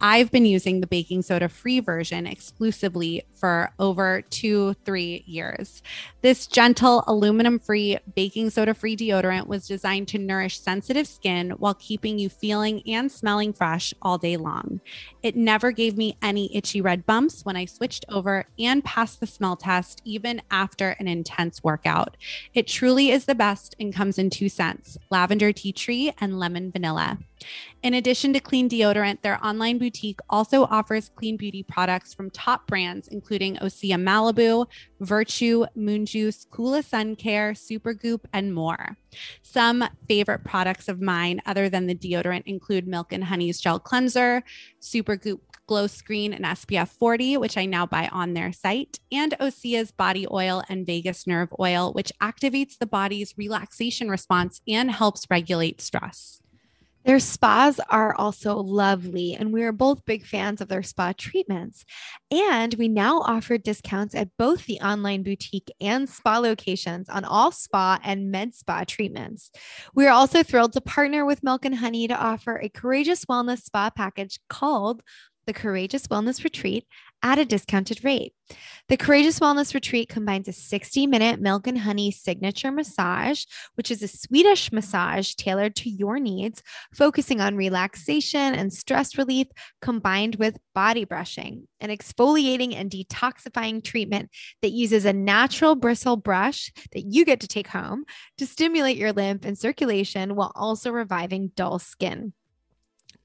[0.04, 5.84] I've been using the baking soda free version exclusively for over two, three years.
[6.22, 11.76] This gentle aluminum free baking soda free deodorant was designed to nourish sensitive skin while
[11.76, 14.82] keeping you feeling and smelling fresh all day long.
[15.22, 19.28] It never gave me any itchy red bumps when I switched over and passed the
[19.28, 22.18] smell test, even after an intense workout.
[22.56, 26.72] It truly is the best and comes in two scents lavender tea tree and lemon
[26.72, 27.20] vanilla.
[27.84, 32.68] In addition to clean deodorant, their online boutique also offers clean beauty products from top
[32.68, 34.68] brands, including Osea Malibu,
[35.00, 38.98] Virtue, Moon Juice, Coola Suncare, Supergoop, and more.
[39.42, 44.44] Some favorite products of mine, other than the deodorant, include Milk and Honey's Gel Cleanser,
[44.82, 49.92] Supergoop Glow Screen and SPF 40, which I now buy on their site, and Osea's
[49.92, 55.80] body oil and vagus nerve oil, which activates the body's relaxation response and helps regulate
[55.80, 56.41] stress.
[57.04, 61.84] Their spas are also lovely, and we are both big fans of their spa treatments.
[62.30, 67.52] And we now offer discounts at both the online boutique and spa locations on all
[67.52, 69.52] spa and med spa treatments.
[69.96, 73.64] We are also thrilled to partner with Milk and Honey to offer a courageous wellness
[73.64, 75.02] spa package called
[75.46, 76.86] the Courageous Wellness Retreat
[77.24, 78.34] at a discounted rate.
[78.90, 84.02] The Courageous Wellness Retreat combines a 60 minute milk and honey signature massage, which is
[84.02, 86.62] a Swedish massage tailored to your needs,
[86.94, 89.48] focusing on relaxation and stress relief,
[89.82, 94.30] combined with body brushing, an exfoliating and detoxifying treatment
[94.62, 98.04] that uses a natural bristle brush that you get to take home
[98.38, 102.34] to stimulate your lymph and circulation while also reviving dull skin.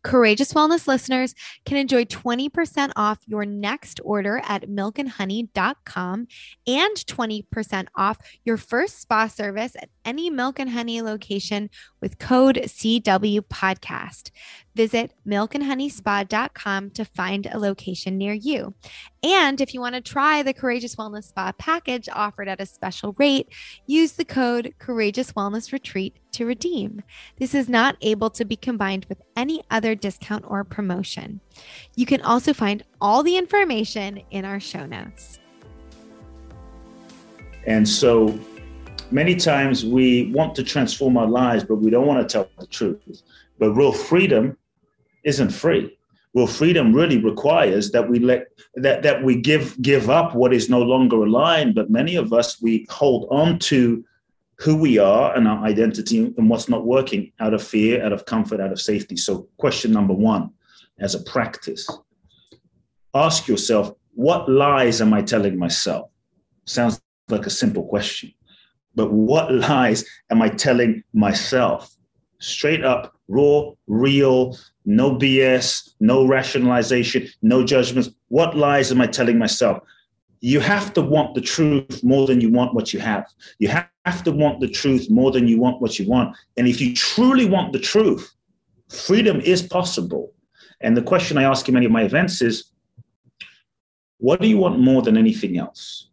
[0.06, 6.28] Courageous Wellness listeners can enjoy 20% off your next order at milkandhoney.com
[6.68, 12.60] and 20% off your first spa service at any Milk and Honey location with code
[12.66, 14.30] CW podcast.
[14.76, 18.74] Visit milkandhoneyspa.com to find a location near you.
[19.22, 23.14] And if you want to try the Courageous Wellness Spa package offered at a special
[23.16, 23.48] rate,
[23.86, 27.02] use the code Courageous Wellness Retreat to redeem.
[27.38, 31.40] This is not able to be combined with any other discount or promotion.
[31.94, 35.38] You can also find all the information in our show notes.
[37.66, 38.38] And so
[39.10, 42.66] many times we want to transform our lives, but we don't want to tell the
[42.66, 43.22] truth.
[43.58, 44.58] But real freedom
[45.26, 45.92] isn't free.
[46.32, 50.68] Well, freedom really requires that we let that that we give give up what is
[50.68, 51.74] no longer aligned.
[51.74, 54.04] But many of us we hold on to
[54.58, 58.24] who we are and our identity and what's not working out of fear, out of
[58.24, 59.16] comfort, out of safety.
[59.16, 60.50] So, question number one,
[60.98, 61.86] as a practice,
[63.14, 66.10] ask yourself, what lies am I telling myself?
[66.64, 68.32] Sounds like a simple question.
[68.94, 71.94] but what lies am I telling myself?
[72.40, 78.10] Straight up, raw, real, no BS, no rationalization, no judgments.
[78.28, 79.78] What lies am I telling myself?
[80.40, 83.26] You have to want the truth more than you want what you have.
[83.58, 86.36] You have to want the truth more than you want what you want.
[86.56, 88.32] And if you truly want the truth,
[88.88, 90.32] freedom is possible.
[90.80, 92.70] And the question I ask in many of my events is
[94.18, 96.08] what do you want more than anything else?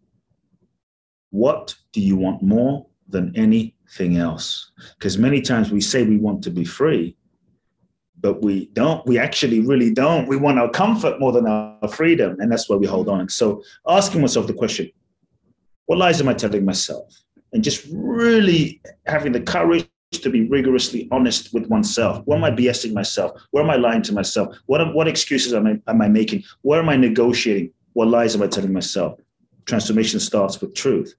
[1.30, 4.72] What do you want more than anything else?
[4.98, 7.16] Because many times we say we want to be free,
[8.20, 9.06] but we don't.
[9.06, 10.28] We actually really don't.
[10.28, 12.38] We want our comfort more than our freedom.
[12.40, 13.30] And that's why we hold on.
[13.30, 14.90] So asking myself the question
[15.86, 17.14] what lies am I telling myself?
[17.52, 22.22] And just really having the courage to be rigorously honest with oneself.
[22.26, 23.32] What am I BSing myself?
[23.52, 24.56] Where am I lying to myself?
[24.66, 26.44] What, what excuses am I, am I making?
[26.62, 27.72] Where am I negotiating?
[27.94, 29.20] What lies am I telling myself?
[29.66, 31.14] Transformation starts with truth.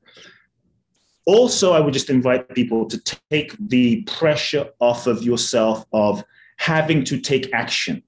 [1.27, 6.23] Also, I would just invite people to take the pressure off of yourself of
[6.57, 8.03] having to take action.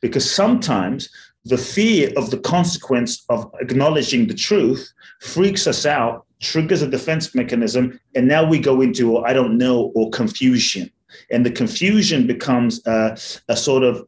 [0.00, 1.08] Because sometimes
[1.44, 7.34] the fear of the consequence of acknowledging the truth freaks us out, triggers a defense
[7.34, 10.90] mechanism, and now we go into, oh, I don't know, or confusion
[11.30, 13.16] and the confusion becomes a,
[13.48, 14.04] a sort of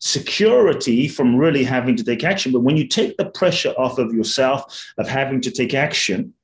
[0.00, 2.52] security from really having to take action.
[2.52, 6.34] But when you take the pressure off of yourself of having to take action,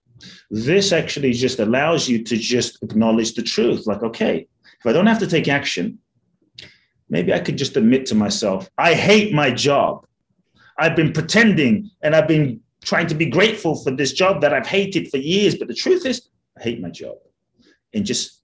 [0.50, 3.86] this actually just allows you to just acknowledge the truth.
[3.86, 4.46] Like, okay,
[4.80, 5.98] if I don't have to take action,
[7.08, 10.06] maybe I could just admit to myself, I hate my job.
[10.78, 14.66] I've been pretending and I've been trying to be grateful for this job that I've
[14.66, 15.54] hated for years.
[15.56, 17.16] But the truth is, I hate my job.
[17.94, 18.42] And just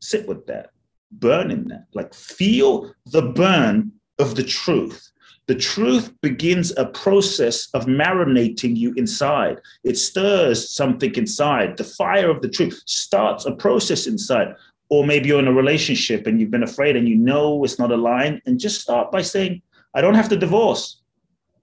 [0.00, 0.70] sit with that
[1.12, 1.86] burn in that.
[1.94, 5.11] Like feel the burn of the truth.
[5.46, 9.58] The truth begins a process of marinating you inside.
[9.82, 11.76] It stirs something inside.
[11.76, 14.54] The fire of the truth starts a process inside.
[14.88, 17.90] Or maybe you're in a relationship and you've been afraid and you know it's not
[17.90, 18.40] aligned.
[18.46, 19.62] And just start by saying,
[19.94, 21.00] I don't have to divorce,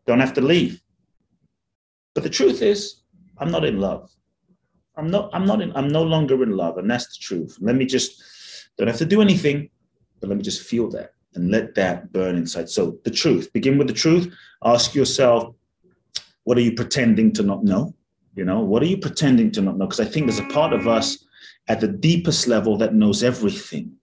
[0.05, 0.82] don't have to leave.
[2.15, 3.01] But the truth is,
[3.38, 4.11] I'm not in love.
[4.97, 6.77] I'm not, I'm not in, I'm no longer in love.
[6.77, 7.57] And that's the truth.
[7.61, 8.21] Let me just
[8.77, 9.69] don't have to do anything,
[10.19, 12.69] but let me just feel that and let that burn inside.
[12.69, 14.34] So, the truth, begin with the truth.
[14.63, 15.53] Ask yourself,
[16.43, 17.93] what are you pretending to not know?
[18.36, 19.86] You know, what are you pretending to not know?
[19.86, 21.25] Because I think there's a part of us
[21.67, 23.93] at the deepest level that knows everything.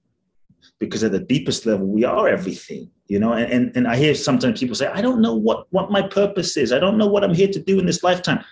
[0.78, 3.32] Because at the deepest level, we are everything, you know.
[3.32, 6.56] And, and, and I hear sometimes people say, I don't know what, what my purpose
[6.56, 6.70] is.
[6.70, 8.44] I don't know what I'm here to do in this lifetime.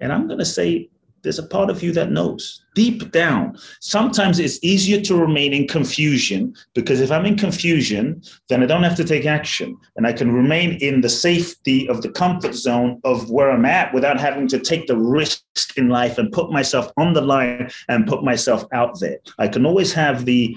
[0.00, 0.88] And I'm going to say,
[1.22, 3.56] there's a part of you that knows deep down.
[3.80, 8.84] Sometimes it's easier to remain in confusion because if I'm in confusion, then I don't
[8.84, 13.00] have to take action and I can remain in the safety of the comfort zone
[13.04, 15.42] of where I'm at without having to take the risk
[15.76, 19.18] in life and put myself on the line and put myself out there.
[19.38, 20.56] I can always have the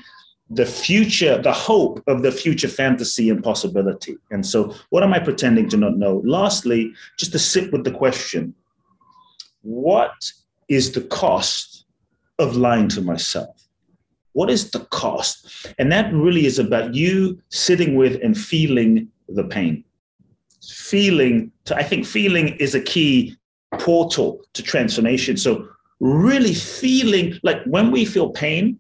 [0.54, 4.18] the future, the hope of the future fantasy and possibility.
[4.32, 6.22] And so, what am I pretending to not know?
[6.26, 8.54] Lastly, just to sit with the question
[9.62, 10.32] what
[10.72, 11.84] is the cost
[12.40, 13.62] of lying to myself?
[14.32, 15.68] What is the cost?
[15.78, 19.84] And that really is about you sitting with and feeling the pain.
[20.64, 23.36] Feeling, to, I think feeling is a key
[23.80, 25.36] portal to transformation.
[25.36, 25.68] So,
[26.00, 28.80] really feeling like when we feel pain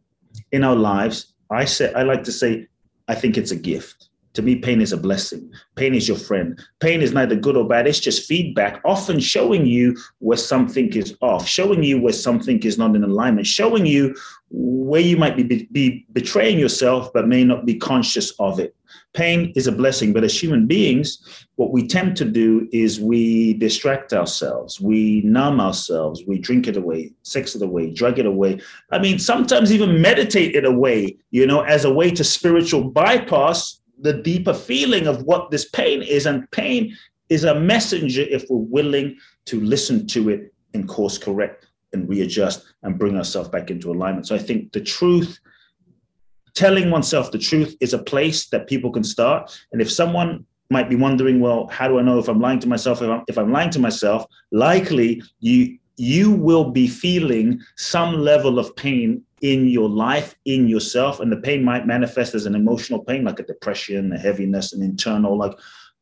[0.53, 2.67] in our lives, I say, I like to say,
[3.09, 4.07] I think it's a gift.
[4.33, 5.51] To me, pain is a blessing.
[5.75, 6.57] Pain is your friend.
[6.79, 7.87] Pain is neither good or bad.
[7.87, 12.77] It's just feedback, often showing you where something is off, showing you where something is
[12.77, 14.15] not in alignment, showing you
[14.49, 18.75] where you might be, be betraying yourself, but may not be conscious of it.
[19.13, 23.53] Pain is a blessing, but as human beings, what we tend to do is we
[23.55, 28.61] distract ourselves, we numb ourselves, we drink it away, sex it away, drug it away.
[28.91, 33.80] I mean, sometimes even meditate it away, you know, as a way to spiritual bypass
[34.01, 36.25] the deeper feeling of what this pain is.
[36.25, 36.95] And pain
[37.29, 42.65] is a messenger if we're willing to listen to it and course correct and readjust
[42.83, 44.27] and bring ourselves back into alignment.
[44.27, 45.39] So I think the truth,
[46.53, 49.57] telling oneself the truth is a place that people can start.
[49.71, 52.67] And if someone might be wondering, well, how do I know if I'm lying to
[52.67, 53.01] myself?
[53.01, 58.57] If I'm, if I'm lying to myself, likely you you will be feeling some level
[58.57, 63.03] of pain in your life, in yourself, and the pain might manifest as an emotional
[63.03, 65.53] pain, like a depression, a heaviness, an internal, like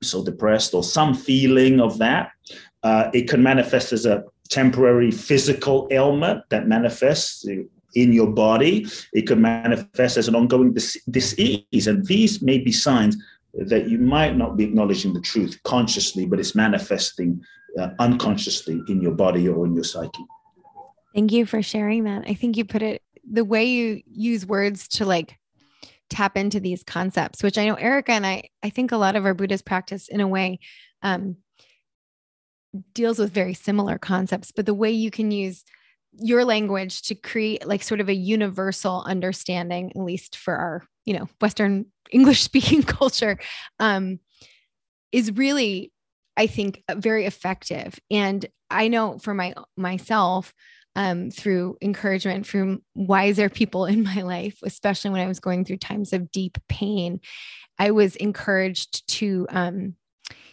[0.01, 2.31] so depressed, or some feeling of that.
[2.83, 7.45] Uh, it can manifest as a temporary physical ailment that manifests
[7.95, 8.85] in your body.
[9.13, 13.17] It could manifest as an ongoing dis- disease, and these may be signs
[13.53, 17.41] that you might not be acknowledging the truth consciously, but it's manifesting
[17.79, 20.25] uh, unconsciously in your body or in your psyche.
[21.13, 22.25] Thank you for sharing that.
[22.27, 25.37] I think you put it the way you use words to like
[26.09, 29.25] tap into these concepts, which I know Erica and I, I think a lot of
[29.25, 30.59] our Buddhist practice in a way
[31.01, 31.37] um,
[32.93, 35.63] deals with very similar concepts, but the way you can use
[36.13, 41.13] your language to create like sort of a universal understanding, at least for our, you
[41.13, 43.37] know, Western English speaking culture,
[43.79, 44.19] um,
[45.11, 45.91] is really,
[46.37, 47.99] I think, very effective.
[48.11, 50.53] And I know for my myself,
[50.99, 55.77] um, through encouragement from wiser people in my life, especially when I was going through
[55.77, 57.21] times of deep pain,
[57.79, 59.95] I was encouraged to, um,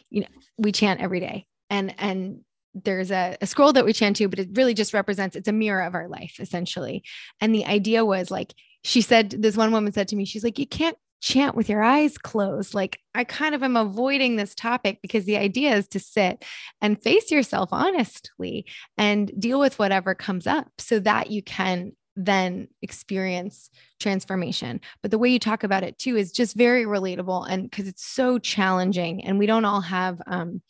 [0.08, 2.42] you know, we chant every day, and and
[2.74, 5.52] there's a, a scroll that we chant to, but it really just represents it's a
[5.52, 7.02] mirror of our life essentially.
[7.40, 10.60] And the idea was like she said, this one woman said to me, she's like,
[10.60, 12.74] you can't chant with your eyes closed.
[12.74, 16.44] Like I kind of am avoiding this topic because the idea is to sit
[16.80, 18.66] and face yourself honestly
[18.98, 24.80] and deal with whatever comes up so that you can then experience transformation.
[25.02, 28.04] But the way you talk about it too is just very relatable and because it's
[28.04, 30.62] so challenging and we don't all have um,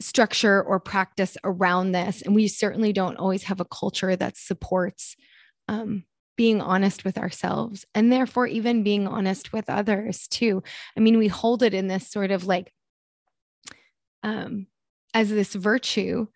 [0.00, 2.22] structure or practice around this.
[2.22, 5.16] And we certainly don't always have a culture that supports
[5.66, 6.04] um,
[6.38, 10.62] being honest with ourselves and therefore even being honest with others too.
[10.96, 12.72] I mean, we hold it in this sort of like
[14.22, 14.68] um,
[15.12, 16.28] as this virtue,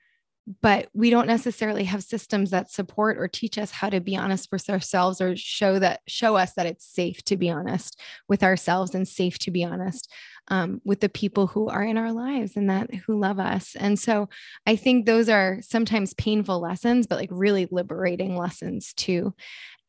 [0.60, 4.48] but we don't necessarily have systems that support or teach us how to be honest
[4.50, 8.92] with ourselves or show that show us that it's safe to be honest with ourselves
[8.94, 10.10] and safe to be honest
[10.48, 14.00] um, with the people who are in our lives and that who love us and
[14.00, 14.28] so
[14.66, 19.32] i think those are sometimes painful lessons but like really liberating lessons too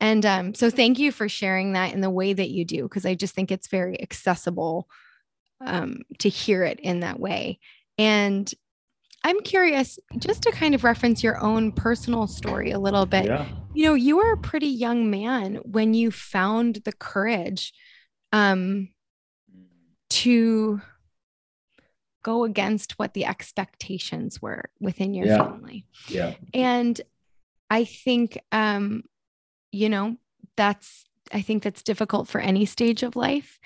[0.04, 3.06] and um, so thank you for sharing that in the way that you do because
[3.06, 4.88] i just think it's very accessible
[5.60, 7.58] um, to hear it in that way
[7.98, 8.52] and
[9.24, 13.24] I'm curious, just to kind of reference your own personal story a little bit.
[13.24, 13.46] Yeah.
[13.72, 17.72] You know, you were a pretty young man when you found the courage
[18.32, 18.90] um,
[20.10, 20.82] to
[22.22, 25.38] go against what the expectations were within your yeah.
[25.38, 25.86] family.
[26.08, 26.34] Yeah.
[26.52, 27.00] And
[27.70, 29.04] I think, um,
[29.74, 30.16] you know,
[30.56, 33.58] that's, I think that's difficult for any stage of life.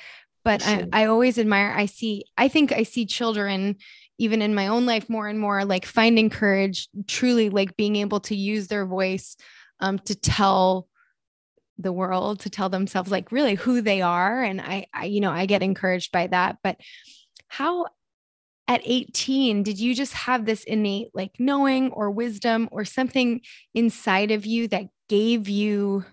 [0.45, 0.87] But sure.
[0.93, 3.77] I, I always admire, I see, I think I see children
[4.19, 8.21] even in my own life more and more like finding courage truly like being able
[8.21, 9.37] to use their voice
[9.81, 10.89] um, to tell
[11.79, 15.31] the world to tell themselves like really who they are and I, I you know
[15.31, 16.77] i get encouraged by that but
[17.47, 17.87] how
[18.67, 23.41] at 18 did you just have this innate like knowing or wisdom or something
[23.75, 26.05] inside of you that gave you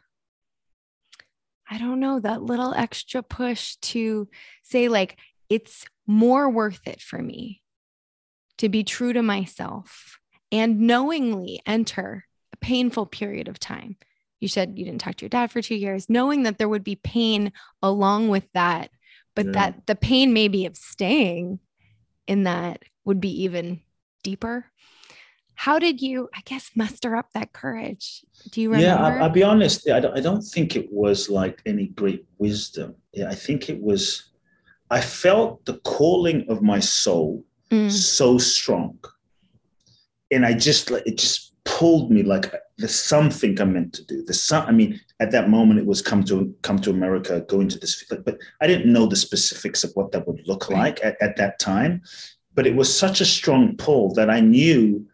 [1.69, 4.27] i don't know that little extra push to
[4.63, 5.17] say like
[5.49, 7.61] it's more worth it for me
[8.57, 10.19] to be true to myself
[10.51, 13.97] and knowingly enter a painful period of time.
[14.39, 16.83] You said you didn't talk to your dad for two years, knowing that there would
[16.83, 18.89] be pain along with that,
[19.35, 19.51] but yeah.
[19.51, 21.59] that the pain maybe of staying
[22.27, 23.81] in that would be even
[24.23, 24.65] deeper.
[25.55, 28.23] How did you, I guess, muster up that courage?
[28.51, 28.87] Do you remember?
[28.87, 29.89] Yeah, I'll, I'll be honest.
[29.89, 32.95] I don't, I don't think it was like any great wisdom.
[33.13, 34.31] Yeah, I think it was,
[34.91, 37.91] I felt the calling of my soul mm.
[37.91, 38.99] so strong.
[40.31, 44.23] And I just like it just pulled me like there's something I'm meant to do.
[44.23, 47.61] There's some I mean, at that moment it was come to come to America, go
[47.61, 50.77] into this, but I didn't know the specifics of what that would look right.
[50.77, 52.01] like at, at that time.
[52.53, 55.05] But it was such a strong pull that I knew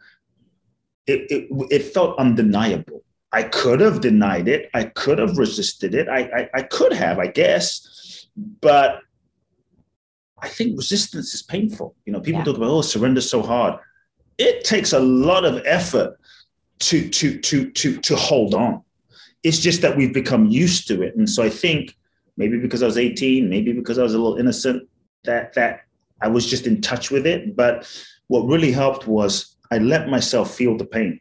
[1.11, 3.03] it, it, it felt undeniable.
[3.31, 4.69] I could have denied it.
[4.73, 6.09] I could have resisted it.
[6.09, 8.27] I, I, I could have, I guess.
[8.35, 8.99] But
[10.41, 11.95] I think resistance is painful.
[12.05, 12.45] You know, people yeah.
[12.45, 13.79] talk about oh, surrender so hard.
[14.37, 16.19] It takes a lot of effort
[16.79, 18.81] to to to to to hold on.
[19.43, 21.95] It's just that we've become used to it, and so I think
[22.37, 24.89] maybe because I was 18, maybe because I was a little innocent,
[25.25, 25.81] that that
[26.21, 27.55] I was just in touch with it.
[27.55, 27.87] But
[28.27, 31.19] what really helped was I let myself feel the pain.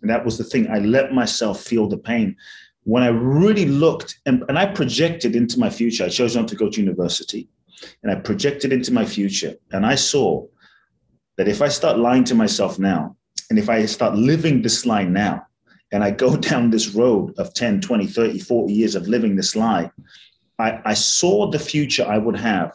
[0.00, 0.70] And that was the thing.
[0.70, 2.36] I let myself feel the pain.
[2.84, 6.56] When I really looked and, and I projected into my future, I chose not to
[6.56, 7.48] go to university
[8.02, 9.54] and I projected into my future.
[9.72, 10.46] And I saw
[11.36, 13.16] that if I start lying to myself now,
[13.50, 15.46] and if I start living this lie now,
[15.92, 19.54] and I go down this road of 10, 20, 30, 40 years of living this
[19.56, 19.90] lie,
[20.58, 22.72] I, I saw the future I would have.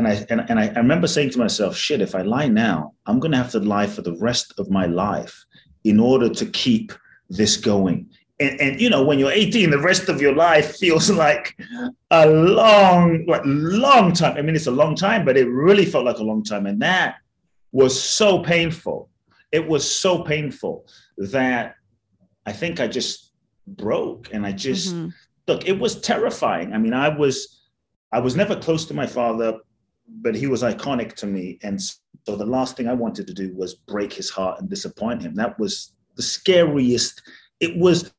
[0.00, 2.94] And I, and, and I, I remember saying to myself, shit, if I lie now,
[3.04, 5.44] I'm going to have to lie for the rest of my life
[5.84, 6.92] in order to keep
[7.28, 8.08] this going.
[8.40, 11.54] And, and, you know when you're 18 the rest of your life feels like
[12.10, 14.38] a long like long time.
[14.38, 16.64] I mean it's a long time but it really felt like a long time.
[16.64, 17.16] And that
[17.70, 19.10] was so painful.
[19.52, 20.86] It was so painful
[21.18, 21.74] that
[22.46, 23.32] I think I just
[23.66, 25.08] broke and I just mm-hmm.
[25.46, 26.72] look, it was terrifying.
[26.72, 27.60] I mean, I was
[28.10, 29.58] I was never close to my father,
[30.22, 31.58] but he was iconic to me.
[31.62, 35.22] And so the last thing I wanted to do was break his heart and disappoint
[35.22, 35.34] him.
[35.34, 37.22] That was the scariest.
[37.60, 38.12] It was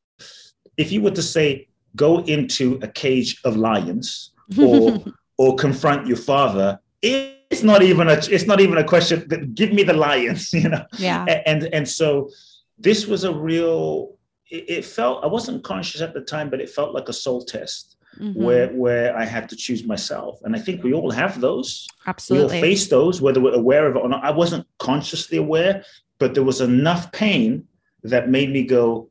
[0.76, 5.02] if you were to say, go into a cage of lions or
[5.38, 9.26] or confront your father, it's not even a it's not even a question.
[9.28, 10.84] that Give me the lions, you know.
[10.98, 11.24] Yeah.
[11.46, 12.30] And and so
[12.78, 14.16] this was a real.
[14.50, 17.44] It, it felt I wasn't conscious at the time, but it felt like a soul
[17.44, 17.96] test.
[18.20, 18.42] Mm-hmm.
[18.42, 20.38] where where I had to choose myself.
[20.42, 21.88] And I think we all have those.
[22.06, 22.46] Absolutely.
[22.46, 24.22] We all face those, whether we're aware of it or not.
[24.22, 25.82] I wasn't consciously aware,
[26.18, 27.66] but there was enough pain
[28.02, 29.08] that made me go,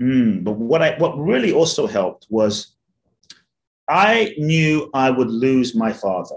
[0.00, 0.42] mm.
[0.42, 2.74] but what I what really also helped was
[3.88, 6.36] I knew I would lose my father.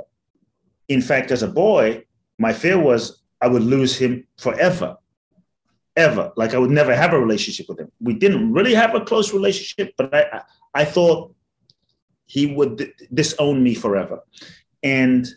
[0.90, 2.04] In fact, as a boy,
[2.38, 4.98] my fear was I would lose him forever.
[5.96, 6.32] Ever.
[6.36, 7.92] Like I would never have a relationship with him.
[8.00, 10.42] We didn't really have a close relationship, but I
[10.74, 11.34] I thought
[12.30, 14.20] he would disown me forever.
[14.84, 15.28] And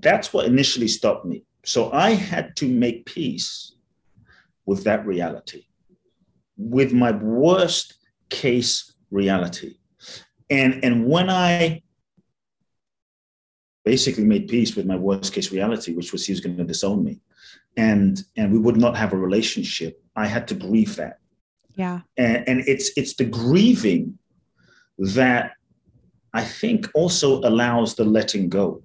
[0.00, 1.44] that's what initially stopped me.
[1.64, 3.76] So I had to make peace
[4.66, 5.66] with that reality,
[6.56, 7.94] with my worst
[8.28, 9.76] case reality.
[10.50, 11.82] And, and when I
[13.84, 17.04] basically made peace with my worst case reality, which was he was going to disown
[17.04, 17.20] me,
[17.76, 21.18] and and we would not have a relationship, I had to grieve that.
[21.76, 22.00] Yeah.
[22.16, 24.18] And, and it's it's the grieving
[24.98, 25.52] that
[26.34, 28.82] I think also allows the letting go.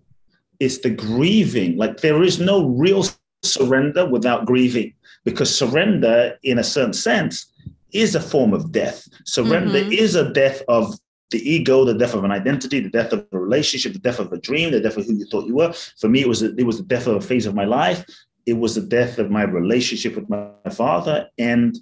[0.59, 1.77] It's the grieving.
[1.77, 3.03] Like there is no real
[3.43, 4.93] surrender without grieving,
[5.25, 7.51] because surrender, in a certain sense,
[7.91, 9.07] is a form of death.
[9.25, 9.91] Surrender mm-hmm.
[9.91, 10.95] is a death of
[11.31, 14.31] the ego, the death of an identity, the death of a relationship, the death of
[14.31, 15.73] a dream, the death of who you thought you were.
[15.99, 18.05] For me, it was it was the death of a phase of my life.
[18.45, 21.77] It was the death of my relationship with my father, and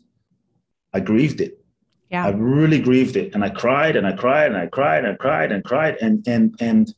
[0.94, 1.60] I grieved it.
[2.10, 2.26] Yeah.
[2.26, 5.18] I really grieved it, and I cried and I cried and I cried and I
[5.18, 6.94] cried and cried, and and and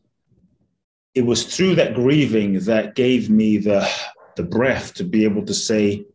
[1.16, 3.90] it was through that grieving that gave me the
[4.36, 6.06] the breath to be able to say,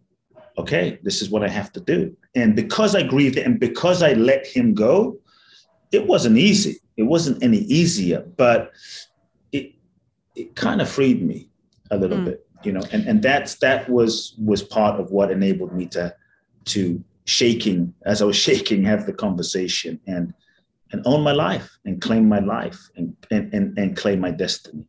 [0.57, 2.17] okay, this is what I have to do.
[2.35, 5.19] And because I grieved it, and because I let him go,
[5.93, 6.81] it wasn't easy.
[6.97, 8.73] It wasn't any easier, but
[9.53, 9.75] it
[10.37, 11.49] it kind of freed me
[11.91, 12.27] a little mm.
[12.27, 12.83] bit, you know.
[12.93, 16.15] And and that's that was was part of what enabled me to
[16.67, 20.35] to shaking as I was shaking, have the conversation and
[20.93, 24.85] and own my life and claim my life and and and, and claim my destiny.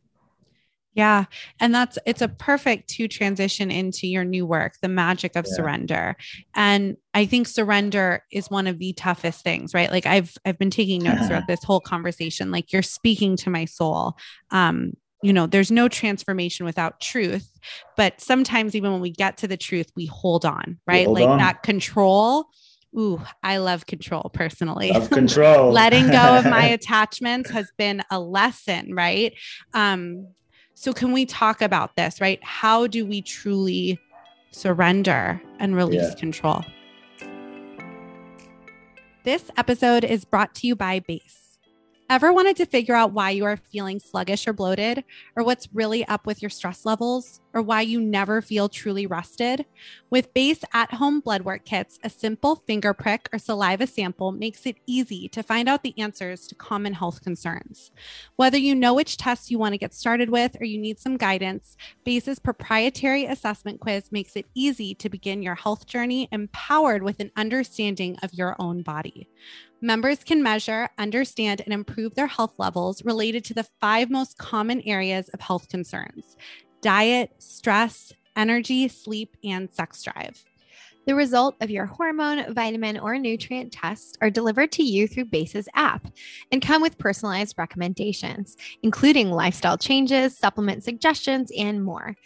[0.96, 1.26] Yeah.
[1.60, 5.54] And that's it's a perfect to transition into your new work, the magic of yeah.
[5.54, 6.16] surrender.
[6.54, 9.90] And I think surrender is one of the toughest things, right?
[9.90, 12.50] Like I've I've been taking notes throughout this whole conversation.
[12.50, 14.16] Like you're speaking to my soul.
[14.50, 17.50] Um, you know, there's no transformation without truth.
[17.96, 21.06] But sometimes even when we get to the truth, we hold on, right?
[21.06, 21.38] Hold like on.
[21.38, 22.46] that control.
[22.96, 24.90] Ooh, I love control personally.
[24.90, 25.72] Love control.
[25.72, 29.34] Letting go of my attachments has been a lesson, right?
[29.74, 30.28] Um,
[30.74, 32.42] so, can we talk about this, right?
[32.44, 33.98] How do we truly
[34.50, 36.14] surrender and release yeah.
[36.14, 36.64] control?
[39.24, 41.45] This episode is brought to you by Base.
[42.08, 45.02] Ever wanted to figure out why you are feeling sluggish or bloated,
[45.34, 49.64] or what's really up with your stress levels, or why you never feel truly rested?
[50.10, 54.66] With Base at home blood work kits, a simple finger prick or saliva sample makes
[54.66, 57.92] it easy to find out the answers to common health concerns.
[58.36, 61.16] Whether you know which tests you want to get started with or you need some
[61.16, 67.20] guidance, Base's proprietary assessment quiz makes it easy to begin your health journey empowered with
[67.20, 69.30] an understanding of your own body.
[69.80, 74.80] Members can measure, understand, and improve their health levels related to the five most common
[74.82, 76.36] areas of health concerns
[76.82, 80.44] diet, stress, energy, sleep, and sex drive.
[81.06, 85.68] The result of your hormone, vitamin, or nutrient tests are delivered to you through Base's
[85.74, 86.08] app
[86.50, 92.16] and come with personalized recommendations, including lifestyle changes, supplement suggestions, and more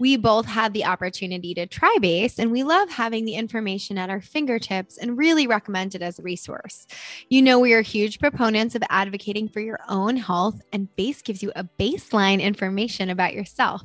[0.00, 4.08] we both had the opportunity to try Base, and we love having the information at
[4.08, 6.86] our fingertips and really recommend it as a resource.
[7.28, 11.42] You know, we are huge proponents of advocating for your own health, and Base gives
[11.42, 13.82] you a baseline information about yourself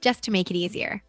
[0.00, 1.02] just to make it easier.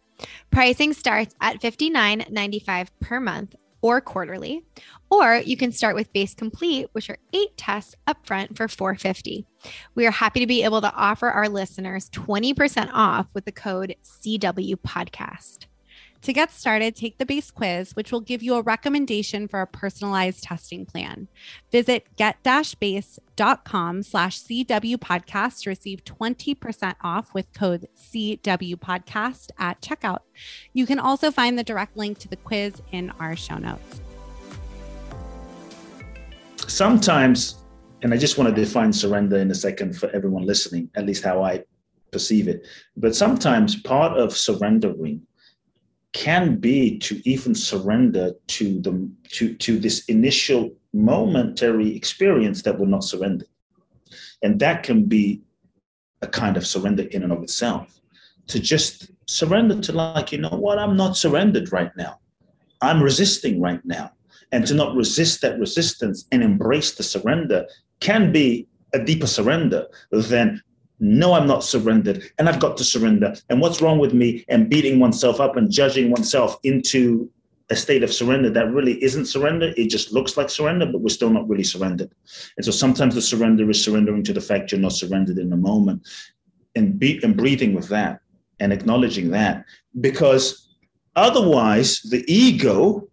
[0.50, 4.64] Pricing starts at $59.95 per month or quarterly,
[5.10, 9.46] or you can start with Base Complete, which are eight tests upfront for 450.
[9.94, 13.96] We are happy to be able to offer our listeners 20% off with the code
[14.04, 15.66] CW Podcast.
[16.22, 19.66] To get started, take the base quiz, which will give you a recommendation for a
[19.66, 21.28] personalized testing plan.
[21.72, 30.18] Visit get-base.com slash CW podcast to receive 20% off with code CW podcast at checkout.
[30.74, 34.02] You can also find the direct link to the quiz in our show notes.
[36.66, 37.64] Sometimes,
[38.02, 41.24] and I just want to define surrender in a second for everyone listening, at least
[41.24, 41.64] how I
[42.12, 42.66] perceive it.
[42.94, 45.26] But sometimes part of surrendering
[46.12, 52.86] can be to even surrender to the to to this initial momentary experience that we're
[52.86, 53.48] not surrendered.
[54.42, 55.42] And that can be
[56.22, 58.00] a kind of surrender in and of itself.
[58.48, 60.78] To just surrender to like you know what?
[60.78, 62.18] I'm not surrendered right now.
[62.82, 64.12] I'm resisting right now.
[64.52, 67.66] And to not resist that resistance and embrace the surrender
[68.00, 70.60] can be a deeper surrender than
[71.00, 73.34] no, I'm not surrendered, and I've got to surrender.
[73.48, 74.44] And what's wrong with me?
[74.48, 77.30] And beating oneself up and judging oneself into
[77.70, 79.72] a state of surrender that really isn't surrender.
[79.76, 82.10] It just looks like surrender, but we're still not really surrendered.
[82.56, 85.56] And so sometimes the surrender is surrendering to the fact you're not surrendered in the
[85.56, 86.06] moment
[86.74, 88.20] and, be, and breathing with that
[88.58, 89.64] and acknowledging that.
[90.00, 90.68] Because
[91.14, 93.08] otherwise, the ego,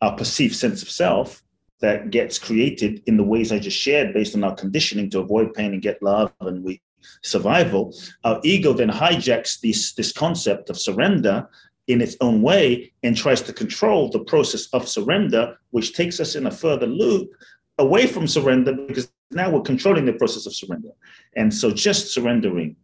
[0.00, 1.42] our perceived sense of self,
[1.80, 5.54] that gets created in the ways I just shared based on our conditioning to avoid
[5.54, 6.80] pain and get love, and we
[7.22, 7.94] survival,
[8.24, 11.48] our ego then hijacks this, this concept of surrender
[11.88, 16.36] in its own way and tries to control the process of surrender, which takes us
[16.36, 17.30] in a further loop
[17.78, 20.90] away from surrender because now we're controlling the process of surrender.
[21.36, 22.76] And so just surrendering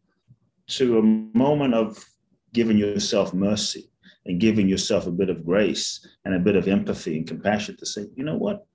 [0.69, 2.05] to a moment of
[2.53, 3.91] giving yourself mercy
[4.25, 7.87] and giving yourself a bit of grace and a bit of empathy and compassion to
[7.87, 8.67] say, you know what?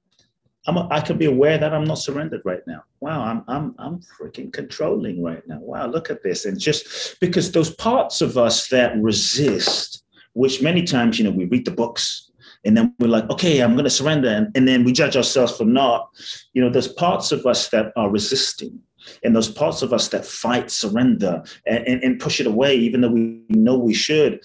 [0.67, 2.83] I'm can be aware that I'm not surrendered right now.
[2.99, 5.59] Wow, I'm I'm I'm freaking controlling right now.
[5.59, 6.45] Wow, look at this.
[6.45, 10.03] And just because those parts of us that resist,
[10.33, 12.31] which many times, you know, we read the books
[12.63, 14.29] and then we're like, okay, I'm going to surrender.
[14.29, 16.09] And, and then we judge ourselves for not.
[16.53, 18.79] You know, there's parts of us that are resisting
[19.23, 23.01] and those parts of us that fight surrender and, and, and push it away, even
[23.01, 24.39] though we know we should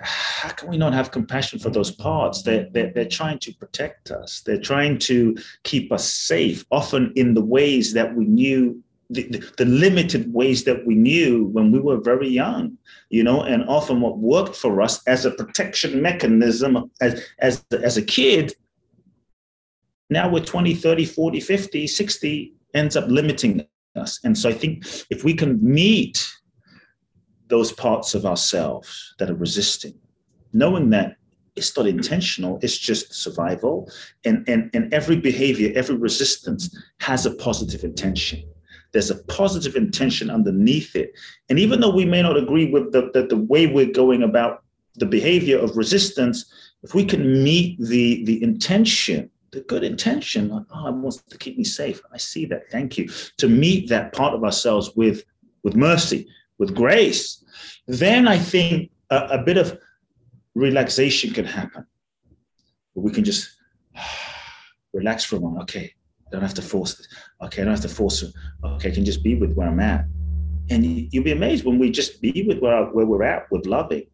[0.00, 2.42] how can we not have compassion for those parts?
[2.42, 4.42] They're, they're, they're, trying to protect us.
[4.46, 9.52] They're trying to keep us safe, often in the ways that we knew, the, the,
[9.56, 12.78] the limited ways that we knew when we were very young,
[13.10, 17.96] you know, and often what worked for us as a protection mechanism as, as, as
[17.96, 18.54] a kid,
[20.10, 24.20] now we're 20, 30, 40, 50, 60, ends up limiting us.
[24.24, 26.24] And so I think if we can meet
[27.48, 29.94] those parts of ourselves that are resisting,
[30.52, 31.16] knowing that
[31.56, 33.90] it's not intentional, it's just survival.
[34.24, 38.44] And, and, and every behavior, every resistance has a positive intention.
[38.92, 41.12] There's a positive intention underneath it.
[41.50, 44.62] And even though we may not agree with the, the, the way we're going about
[44.94, 46.50] the behavior of resistance,
[46.82, 51.38] if we can meet the, the intention, the good intention, like, oh, it wants to
[51.38, 52.00] keep me safe.
[52.12, 52.70] I see that.
[52.70, 53.08] Thank you.
[53.38, 55.24] To meet that part of ourselves with,
[55.64, 56.28] with mercy,
[56.58, 57.37] with grace,
[57.86, 59.78] then I think a, a bit of
[60.54, 61.86] relaxation can happen.
[62.94, 63.56] We can just
[64.92, 65.62] relax for a moment.
[65.62, 65.92] Okay,
[66.26, 67.08] I don't have to force this.
[67.42, 68.34] Okay, I don't have to force it.
[68.64, 70.04] Okay, I can just be with where I'm at.
[70.70, 74.06] And you'll be amazed when we just be with where, where we're at with loving.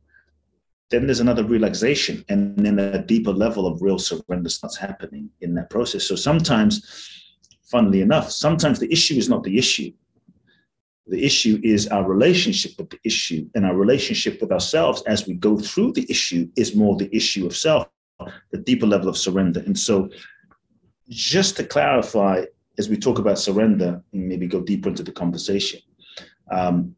[0.90, 5.55] Then there's another relaxation, and then a deeper level of real surrender starts happening in
[5.55, 6.05] that process.
[6.05, 7.09] So sometimes,
[7.64, 9.90] funnily enough, sometimes the issue is not the issue.
[11.07, 15.35] The issue is our relationship with the issue, and our relationship with ourselves as we
[15.35, 17.89] go through the issue is more the issue of self,
[18.51, 19.61] the deeper level of surrender.
[19.67, 20.09] And so,
[21.11, 22.45] just to clarify,
[22.79, 25.81] as we talk about surrender and maybe go deeper into the conversation,
[26.51, 26.97] um,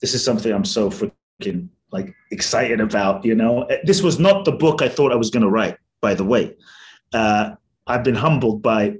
[0.00, 3.24] this is something I'm so freaking like excited about.
[3.24, 5.76] You know, this was not the book I thought I was going to write.
[6.00, 6.56] By the way,
[7.12, 7.50] uh,
[7.86, 8.98] I've been humbled by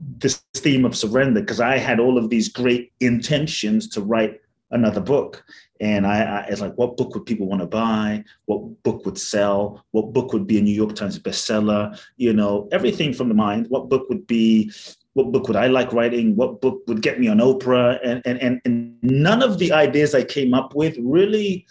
[0.00, 4.40] this theme of surrender because I had all of these great intentions to write
[4.70, 5.44] another book.
[5.80, 8.24] And I, I it's like, what book would people want to buy?
[8.46, 9.84] What book would sell?
[9.92, 11.98] What book would be a New York Times bestseller?
[12.16, 13.66] You know, everything from the mind.
[13.68, 14.72] What book would be?
[15.14, 16.36] What book would I like writing?
[16.36, 17.98] What book would get me on Oprah?
[18.04, 21.66] And and and, and none of the ideas I came up with really,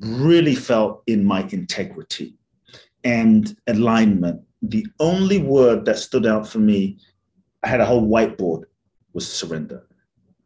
[0.00, 2.34] really felt in my integrity
[3.04, 6.98] and alignment the only word that stood out for me,
[7.62, 8.64] I had a whole whiteboard,
[9.12, 9.86] was surrender.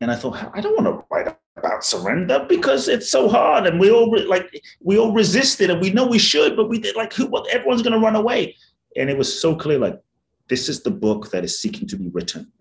[0.00, 3.80] And I thought, I don't want to write about surrender because it's so hard and
[3.80, 7.12] we all like we all resisted and we know we should, but we did like
[7.12, 8.56] who what everyone's gonna run away.
[8.96, 10.00] And it was so clear, like
[10.48, 12.52] this is the book that is seeking to be written.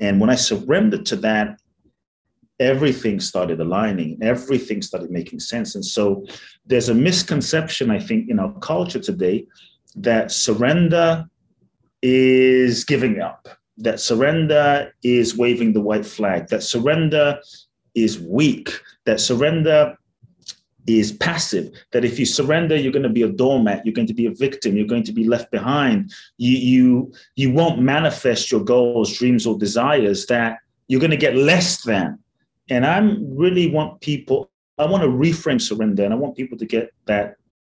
[0.00, 1.60] And when I surrendered to that,
[2.58, 5.74] everything started aligning, everything started making sense.
[5.74, 6.24] And so
[6.66, 9.46] there's a misconception, I think, in our culture today
[10.02, 11.28] that surrender
[12.02, 17.38] is giving up, that surrender is waving the white flag, that surrender
[17.94, 19.96] is weak, that surrender
[20.88, 24.14] is passive that if you surrender you're going to be a doormat you're going to
[24.14, 26.12] be a victim you're going to be left behind.
[26.38, 31.36] You you you won't manifest your goals dreams or desires that you're going to get
[31.36, 32.18] less than.
[32.70, 36.66] And i really want people i want to reframe surrender and i want people to
[36.66, 37.36] get that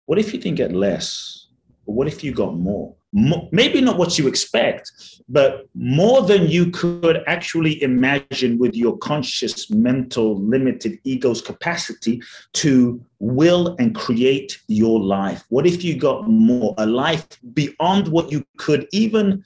[0.07, 1.48] what if you didn't get less
[1.89, 2.95] but what if you got more?
[3.15, 4.93] Maybe not what you expect,
[5.27, 12.21] but more than you could actually imagine with your conscious, mental, limited ego's capacity
[12.53, 15.45] to will and create your life?
[15.49, 19.43] What if you got more, a life beyond what you could even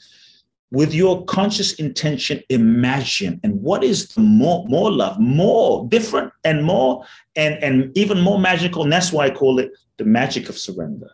[0.73, 3.39] with your conscious intention imagine.
[3.45, 5.21] And what is the more more love?
[5.21, 7.05] More different and more
[7.37, 8.83] and and even more magical.
[8.83, 11.11] And that's why i call it the magic of surrender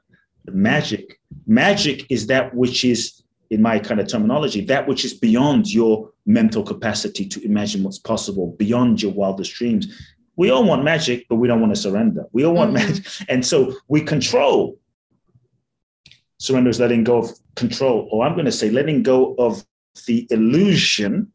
[0.55, 1.21] magic.
[1.47, 6.11] Magic is that which is in my kind of terminology that which is beyond your
[6.27, 9.87] mental capacity to imagine what's possible beyond your wildest dreams.
[10.37, 12.27] We all want magic but we don't want to surrender.
[12.33, 12.87] We all want mm-hmm.
[12.87, 13.07] magic.
[13.29, 14.79] And so we control.
[16.39, 18.09] Surrender is letting go of control.
[18.13, 19.65] Or i'm going to say letting go of
[20.07, 21.33] the illusion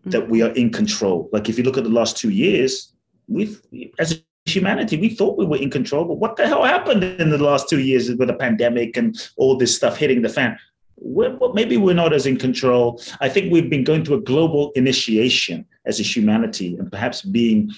[0.00, 0.10] mm-hmm.
[0.10, 1.28] that we are in control.
[1.32, 2.92] Like if you look at the last two years
[3.28, 3.62] we've
[3.98, 4.22] as
[4.54, 4.96] humanity.
[4.96, 7.80] We thought we were in control, but what the hell happened in the last two
[7.80, 10.58] years with the pandemic and all this stuff hitting the fan?
[10.96, 13.00] We're, well, maybe we're not as in control.
[13.20, 17.70] I think we've been going through a global initiation as a humanity and perhaps being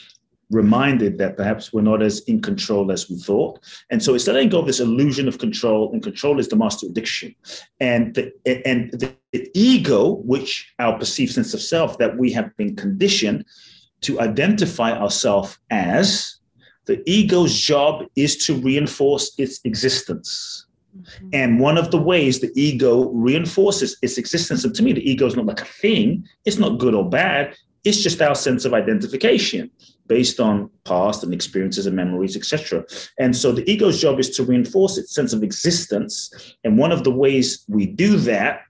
[0.50, 3.58] reminded that perhaps we're not as in control as we thought.
[3.90, 6.86] And so it's letting go of this illusion of control, and control is the master
[6.86, 7.34] addiction.
[7.80, 8.32] And the,
[8.66, 13.46] and the, the ego, which our perceived sense of self that we have been conditioned
[14.02, 16.38] to identify ourselves as,
[16.86, 20.66] the ego's job is to reinforce its existence.
[20.96, 21.28] Mm-hmm.
[21.32, 25.26] And one of the ways the ego reinforces its existence, and to me, the ego
[25.26, 28.74] is not like a thing, it's not good or bad, it's just our sense of
[28.74, 29.70] identification
[30.06, 32.84] based on past and experiences and memories, etc.
[33.18, 36.54] And so the ego's job is to reinforce its sense of existence.
[36.64, 38.62] And one of the ways we do that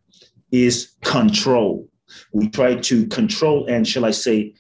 [0.53, 1.89] is control.
[2.33, 4.55] We try to control and, shall I say,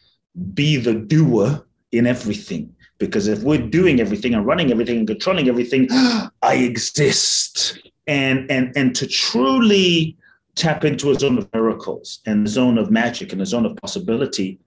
[0.54, 2.74] be the doer in everything.
[3.02, 5.88] Because if we're doing everything and running everything and controlling everything,
[6.42, 7.80] I exist.
[8.06, 10.16] And and and to truly
[10.54, 13.76] tap into a zone of miracles and a zone of magic and a zone of
[13.76, 14.60] possibility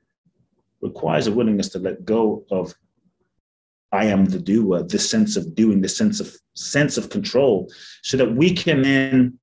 [0.81, 2.75] requires a willingness to let go of
[3.93, 7.71] I am the doer, this sense of doing, this sense of sense of control,
[8.03, 9.39] so that we can then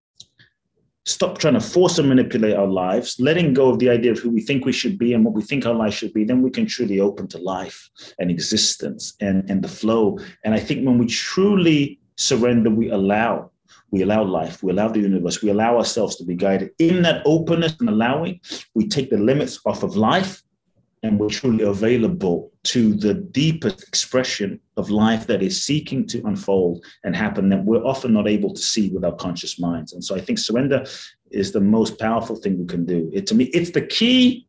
[1.05, 4.31] stop trying to force and manipulate our lives, letting go of the idea of who
[4.31, 6.51] we think we should be and what we think our life should be, then we
[6.51, 10.19] can truly open to life and existence and, and the flow.
[10.45, 13.51] And I think when we truly surrender, we allow,
[13.91, 16.71] we allow life, we allow the universe, we allow ourselves to be guided.
[16.79, 18.41] In that openness and allowing,
[18.75, 20.43] we take the limits off of life
[21.03, 26.85] and we're truly available to the deepest expression of life that is seeking to unfold
[27.03, 29.93] and happen that we're often not able to see with our conscious minds.
[29.93, 30.85] And so I think surrender
[31.31, 33.11] is the most powerful thing we can do.
[33.13, 34.47] It to me, it's the key.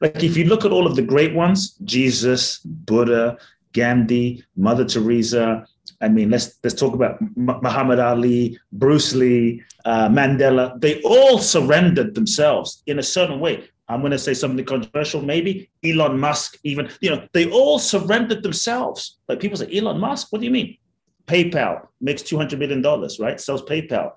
[0.00, 3.38] Like if you look at all of the great ones, Jesus, Buddha,
[3.72, 5.66] Gandhi, Mother Teresa.
[6.00, 10.78] I mean, let's let's talk about Muhammad Ali, Bruce Lee, uh, Mandela.
[10.80, 13.68] They all surrendered themselves in a certain way.
[13.88, 18.42] I'm going to say something controversial, maybe Elon Musk, even, you know, they all surrendered
[18.42, 19.18] themselves.
[19.28, 20.76] Like people say, Elon Musk, what do you mean?
[21.26, 22.82] PayPal makes $200 million,
[23.20, 23.40] right?
[23.40, 24.12] Sells PayPal,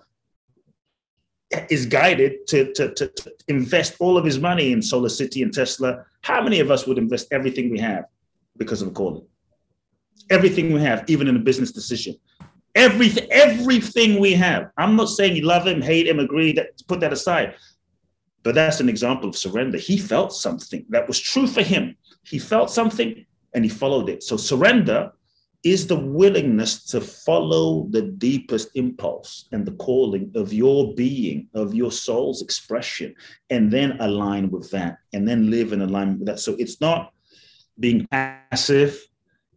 [1.70, 5.54] is guided to, to, to, to invest all of his money in Solar City and
[5.54, 6.04] Tesla.
[6.22, 8.06] How many of us would invest everything we have
[8.58, 9.26] because of a calling?
[10.30, 12.16] Everything we have, even in a business decision.
[12.76, 14.70] Everything, everything we have.
[14.78, 17.56] I'm not saying you love him, hate him, agree that put that aside.
[18.44, 19.78] But that's an example of surrender.
[19.78, 21.96] He felt something that was true for him.
[22.24, 24.24] He felt something and he followed it.
[24.24, 25.12] So surrender
[25.64, 31.74] is the willingness to follow the deepest impulse and the calling of your being, of
[31.74, 33.14] your soul's expression,
[33.50, 36.40] and then align with that and then live in alignment with that.
[36.40, 37.12] So it's not
[37.78, 39.06] being passive.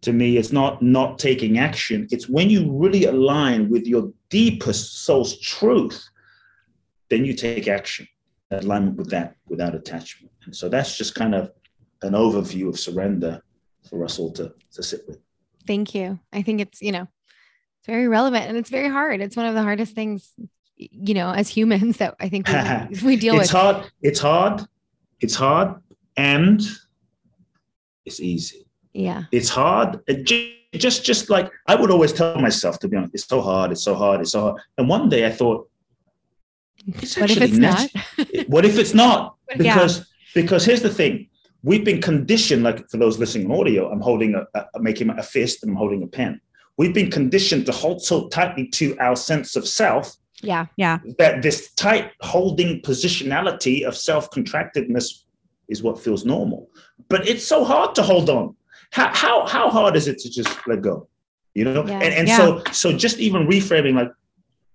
[0.03, 2.09] To me, it's not not taking action.
[2.11, 6.09] It's when you really align with your deepest soul's truth,
[7.09, 8.09] then you take action
[8.61, 10.33] alignment with that without attachment.
[10.45, 11.53] And so that's just kind of
[12.03, 13.43] an overview of surrender
[13.89, 15.19] for us all to, to sit with.
[15.67, 16.19] Thank you.
[16.33, 19.21] I think it's, you know, it's very relevant and it's very hard.
[19.21, 20.33] It's one of the hardest things,
[20.77, 23.53] you know, as humans that I think we, we deal with it's.
[23.53, 24.63] Hard, it's hard.
[25.21, 25.81] It's hard.
[26.17, 26.61] And
[28.05, 28.67] it's easy.
[28.93, 29.25] Yeah.
[29.33, 30.01] It's hard.
[30.07, 30.25] It
[30.79, 33.83] just just like I would always tell myself, to be honest, it's so hard, it's
[33.83, 34.61] so hard, it's so hard.
[34.79, 35.69] And one day I thought,
[36.87, 37.91] it's what if it's not?
[38.49, 39.37] what if it's not?
[39.57, 40.05] Because yeah.
[40.35, 41.29] because here's the thing.
[41.65, 45.23] We've been conditioned, like for those listening on audio, I'm holding a, a making a
[45.23, 46.41] fist and I'm holding a pen.
[46.77, 50.17] We've been conditioned to hold so tightly to our sense of self.
[50.43, 50.67] Yeah.
[50.77, 50.99] Yeah.
[51.19, 55.25] That this tight holding positionality of self-contractedness
[55.69, 56.69] is what feels normal.
[57.09, 58.57] But it's so hard to hold on.
[58.93, 61.09] How how how hard is it to just let go?
[61.55, 61.85] You know?
[61.87, 61.99] Yeah.
[61.99, 62.37] And, and yeah.
[62.37, 64.13] so so just even reframing like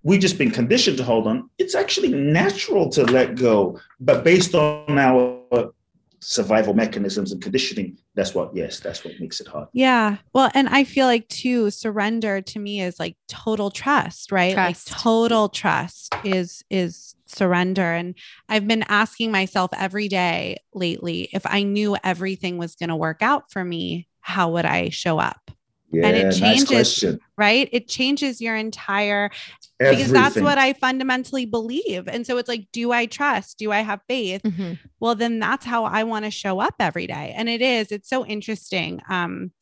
[0.03, 1.49] we've just been conditioned to hold on.
[1.57, 5.72] It's actually natural to let go, but based on our
[6.20, 9.68] survival mechanisms and conditioning, that's what, yes, that's what makes it hard.
[9.74, 10.18] Yeah.
[10.34, 14.53] Well, and I feel like too, surrender to me is like total trust, right?
[14.53, 14.91] Trust.
[14.91, 17.93] Like total trust is is surrender.
[17.93, 18.15] And
[18.47, 23.22] I've been asking myself every day lately if I knew everything was going to work
[23.22, 25.51] out for me, how would I show up?
[25.89, 27.69] Yeah, and it changes, nice right?
[27.71, 29.32] It changes your entire
[29.80, 29.97] Everything.
[29.97, 32.09] because that's what I fundamentally believe.
[32.09, 33.57] And so it's like, do I trust?
[33.57, 34.43] Do I have faith?
[34.43, 34.73] Mm-hmm.
[34.99, 37.34] Well, then that's how I want to show up every day.
[37.38, 39.01] And it is, it's so interesting.
[39.09, 39.53] Um,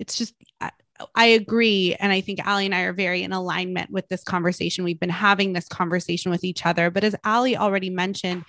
[0.00, 0.72] it's just, I,
[1.14, 1.94] I agree.
[2.00, 4.82] And I think Allie and I are very in alignment with this conversation.
[4.82, 6.90] We've been having this conversation with each other.
[6.90, 8.44] But as Allie already mentioned,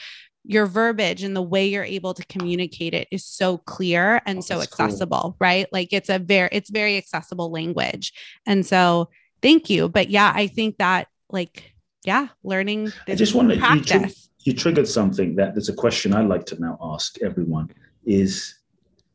[0.48, 4.42] your verbiage and the way you're able to communicate it is so clear and oh,
[4.42, 5.38] so accessible, cool.
[5.40, 5.68] right?
[5.72, 8.14] Like it's a very it's very accessible language.
[8.46, 9.10] And so
[9.42, 9.90] thank you.
[9.90, 11.74] But yeah, I think that like
[12.06, 16.28] yeah, learning I just want to you, you triggered something that there's a question I'd
[16.28, 17.72] like to now ask everyone
[18.06, 18.56] is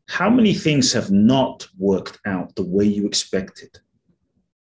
[0.08, 3.78] how many things have not worked out the way you expected,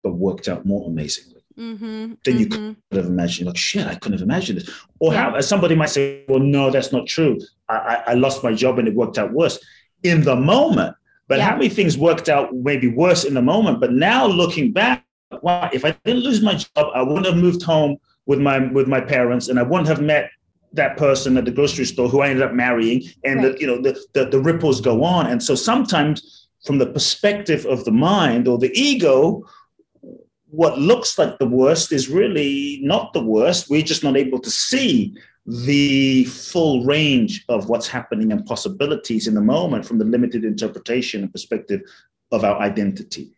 [0.01, 1.34] but worked out more amazingly?
[1.57, 2.73] Mm-hmm, then you mm-hmm.
[2.91, 4.69] could have imagined, like, shit, I couldn't have imagined this.
[4.99, 5.31] Or yeah.
[5.31, 7.39] how somebody might say, well, no, that's not true.
[7.69, 9.59] I, I, I, lost my job and it worked out worse
[10.03, 10.95] in the moment.
[11.27, 11.49] But yeah.
[11.49, 13.79] how many things worked out maybe worse in the moment?
[13.79, 15.05] But now looking back,
[15.41, 17.97] wow, if I didn't lose my job, I wouldn't have moved home
[18.27, 20.29] with my with my parents and I wouldn't have met
[20.73, 23.03] that person at the grocery store who I ended up marrying.
[23.23, 23.53] And right.
[23.53, 25.27] the, you know, the, the, the ripples go on.
[25.27, 29.43] And so sometimes from the perspective of the mind or the ego,
[30.55, 33.69] what looks like the worst is really not the worst.
[33.69, 39.35] We're just not able to see the full range of what's happening and possibilities in
[39.35, 41.81] the moment from the limited interpretation and perspective
[42.31, 43.35] of our identity.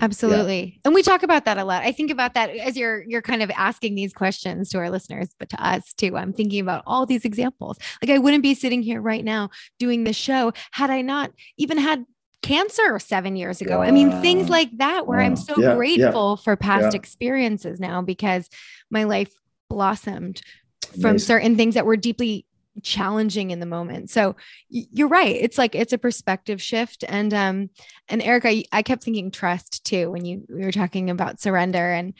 [0.00, 0.74] Absolutely.
[0.74, 0.80] Yeah.
[0.84, 1.82] And we talk about that a lot.
[1.82, 5.34] I think about that as you're you're kind of asking these questions to our listeners,
[5.38, 6.16] but to us too.
[6.16, 7.78] I'm thinking about all these examples.
[8.02, 9.48] Like I wouldn't be sitting here right now
[9.78, 12.04] doing this show had I not even had
[12.42, 13.80] cancer seven years ago.
[13.80, 16.98] I mean, things like that, where I'm so yeah, grateful yeah, for past yeah.
[16.98, 18.48] experiences now because
[18.90, 19.32] my life
[19.68, 20.40] blossomed
[20.86, 21.02] Amazing.
[21.02, 22.46] from certain things that were deeply
[22.82, 24.10] challenging in the moment.
[24.10, 24.36] So
[24.68, 25.36] you're right.
[25.36, 27.04] It's like it's a perspective shift.
[27.08, 27.70] And um
[28.08, 31.92] and Erica, I, I kept thinking trust too when you we were talking about surrender
[31.92, 32.14] and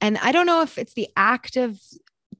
[0.00, 1.78] and I don't know if it's the act of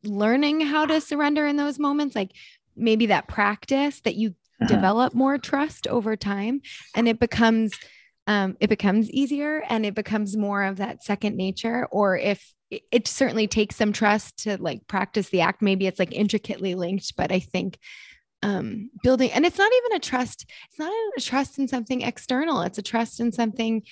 [0.03, 2.33] learning how to surrender in those moments like
[2.75, 4.75] maybe that practice that you uh-huh.
[4.75, 6.61] develop more trust over time
[6.95, 7.73] and it becomes
[8.27, 13.09] um, it becomes easier and it becomes more of that second nature or if it
[13.09, 15.61] certainly takes some trust to like practice the act.
[15.61, 17.79] Maybe it's like intricately linked but i think
[18.43, 22.63] um building and it's not even a trust it's not a trust in something external.
[22.63, 23.83] It's a trust in something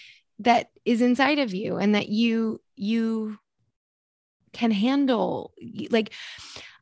[0.40, 3.38] that is inside of you and that you you
[4.52, 5.52] can handle.
[5.90, 6.12] Like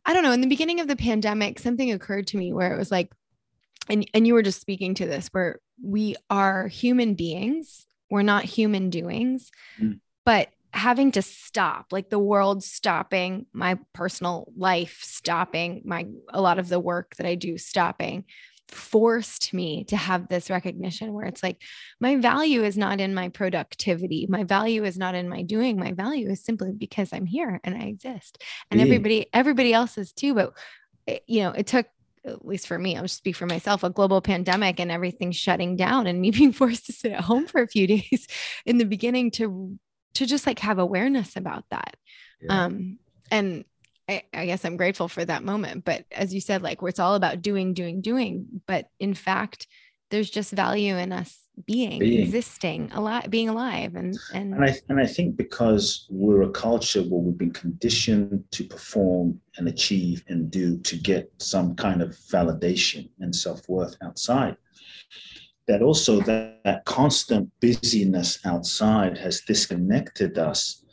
[0.05, 2.79] i don't know in the beginning of the pandemic something occurred to me where it
[2.79, 3.11] was like
[3.89, 7.87] and and you were just speaking to this where we are human beings.
[8.11, 9.51] We're not human doings.
[9.81, 10.01] Mm.
[10.25, 16.59] but having to stop like the world stopping my personal life stopping my a lot
[16.59, 18.25] of the work that i do stopping
[18.69, 21.63] forced me to have this recognition where it's like
[22.01, 24.27] my value is not in my productivity.
[24.29, 25.79] My value is not in my doing.
[25.79, 28.43] My value is simply because i'm here and i exist.
[28.71, 30.35] And everybody everybody else is too.
[30.35, 30.53] But
[31.07, 31.87] it, you know it took
[32.27, 35.77] at least for me, I'll just speak for myself, a global pandemic and everything shutting
[35.77, 38.27] down and me being forced to sit at home for a few days
[38.65, 39.79] in the beginning to
[40.15, 41.97] to just like have awareness about that.
[42.41, 42.65] Yeah.
[42.65, 42.99] Um
[43.31, 43.65] and
[44.09, 45.85] I, I guess I'm grateful for that moment.
[45.85, 48.63] But as you said, like where it's all about doing, doing, doing.
[48.67, 49.67] But in fact,
[50.11, 52.23] there's just value in us being, being.
[52.23, 57.01] existing alive being alive and and and I, and I think because we're a culture
[57.01, 62.11] where we've been conditioned to perform and achieve and do to get some kind of
[62.11, 64.57] validation and self-worth outside
[65.67, 70.85] that also that, that constant busyness outside has disconnected us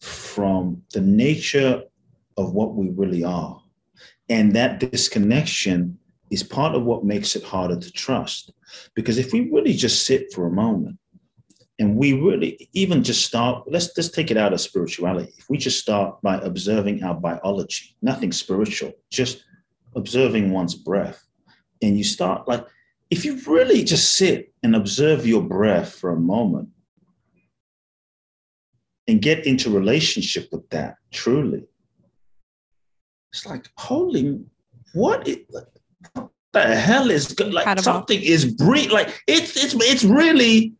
[0.00, 1.82] from the nature
[2.36, 3.62] of what we really are
[4.28, 5.98] and that disconnection
[6.32, 8.52] is part of what makes it harder to trust.
[8.94, 10.98] Because if we really just sit for a moment
[11.78, 15.30] and we really even just start, let's just take it out of spirituality.
[15.36, 19.44] If we just start by observing our biology, nothing spiritual, just
[19.94, 21.22] observing one's breath,
[21.82, 22.64] and you start like,
[23.10, 26.70] if you really just sit and observe your breath for a moment
[29.06, 31.64] and get into relationship with that truly,
[33.34, 34.40] it's like, holy,
[34.94, 35.38] what, is,
[36.14, 37.52] what the hell is good?
[37.52, 37.82] Like Incredible.
[37.82, 38.90] something is breathe.
[38.90, 40.74] Like it's it's it's really.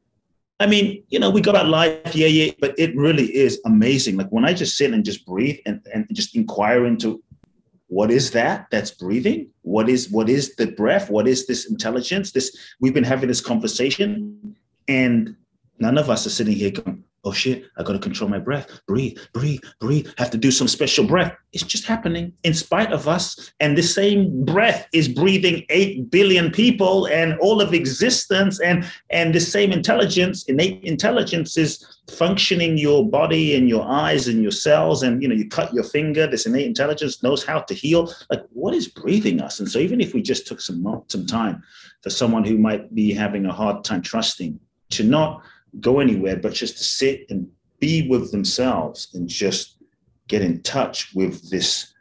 [0.60, 4.16] I mean, you know, we go about life, yeah, yeah, but it really is amazing.
[4.16, 7.20] Like when I just sit and just breathe and, and just inquire into
[7.92, 12.32] what is that that's breathing what is what is the breath what is this intelligence
[12.32, 14.56] this we've been having this conversation
[14.88, 15.36] and
[15.78, 18.80] none of us are sitting here going oh shit, I got to control my breath,
[18.86, 21.36] breathe, breathe, breathe, have to do some special breath.
[21.52, 23.52] It's just happening in spite of us.
[23.60, 28.60] And the same breath is breathing 8 billion people and all of existence.
[28.60, 34.42] And, and the same intelligence, innate intelligence is functioning your body and your eyes and
[34.42, 35.04] your cells.
[35.04, 38.12] And, you know, you cut your finger, this innate intelligence knows how to heal.
[38.30, 39.60] Like what is breathing us?
[39.60, 41.62] And so even if we just took some, some time
[42.02, 44.58] for someone who might be having a hard time trusting
[44.90, 45.42] to not
[45.80, 47.50] go anywhere, but just to sit and
[47.80, 49.76] be with themselves and just
[50.28, 51.92] get in touch with this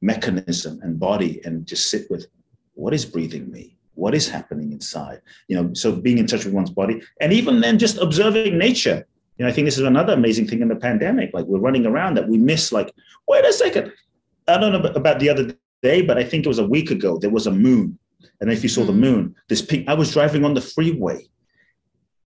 [0.00, 2.26] mechanism and body and just sit with
[2.74, 3.76] what is breathing me?
[3.94, 5.20] What is happening inside?
[5.48, 9.06] You know, so being in touch with one's body and even then just observing nature.
[9.38, 11.30] You know, I think this is another amazing thing in the pandemic.
[11.32, 12.92] Like we're running around that we miss, like,
[13.28, 13.92] wait a second.
[14.48, 17.18] I don't know about the other day, but I think it was a week ago.
[17.18, 17.98] There was a moon.
[18.40, 19.00] And if you saw the mm-hmm.
[19.00, 21.28] moon, this pink, I was driving on the freeway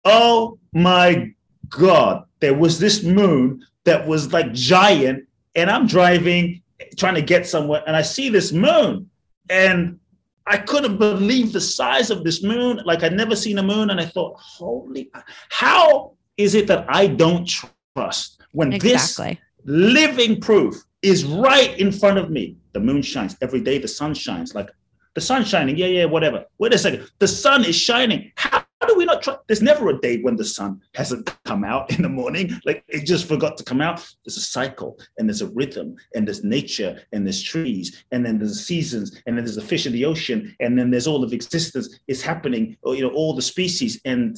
[0.05, 1.33] oh my
[1.69, 6.61] God, there was this moon that was like giant, and I'm driving,
[6.97, 9.09] trying to get somewhere, and I see this moon,
[9.49, 9.99] and
[10.45, 12.81] I couldn't believe the size of this moon.
[12.85, 15.11] Like I'd never seen a moon, and I thought, holy,
[15.49, 17.47] how is it that I don't
[17.95, 19.33] trust when exactly.
[19.33, 22.57] this living proof is right in front of me?
[22.73, 23.77] The moon shines every day.
[23.77, 24.55] The sun shines.
[24.55, 24.69] Like
[25.13, 25.77] the sun shining.
[25.77, 26.45] Yeah, yeah, whatever.
[26.57, 27.09] Wait a second.
[27.19, 28.31] The sun is shining.
[28.35, 28.62] How
[28.93, 29.35] do we not try?
[29.47, 32.59] There's never a day when the sun hasn't come out in the morning.
[32.65, 34.07] Like it just forgot to come out.
[34.25, 38.37] There's a cycle and there's a rhythm and there's nature and there's trees and then
[38.37, 41.33] there's seasons and then there's the fish in the ocean and then there's all of
[41.33, 42.77] existence is happening.
[42.83, 44.37] Or, you know, all the species and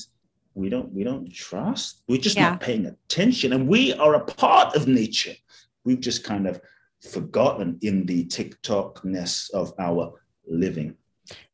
[0.53, 2.01] we don't we don't trust.
[2.07, 2.51] We're just yeah.
[2.51, 5.33] not paying attention and we are a part of nature.
[5.83, 6.61] We've just kind of
[7.11, 10.13] forgotten in the TikTokness of our
[10.47, 10.95] living.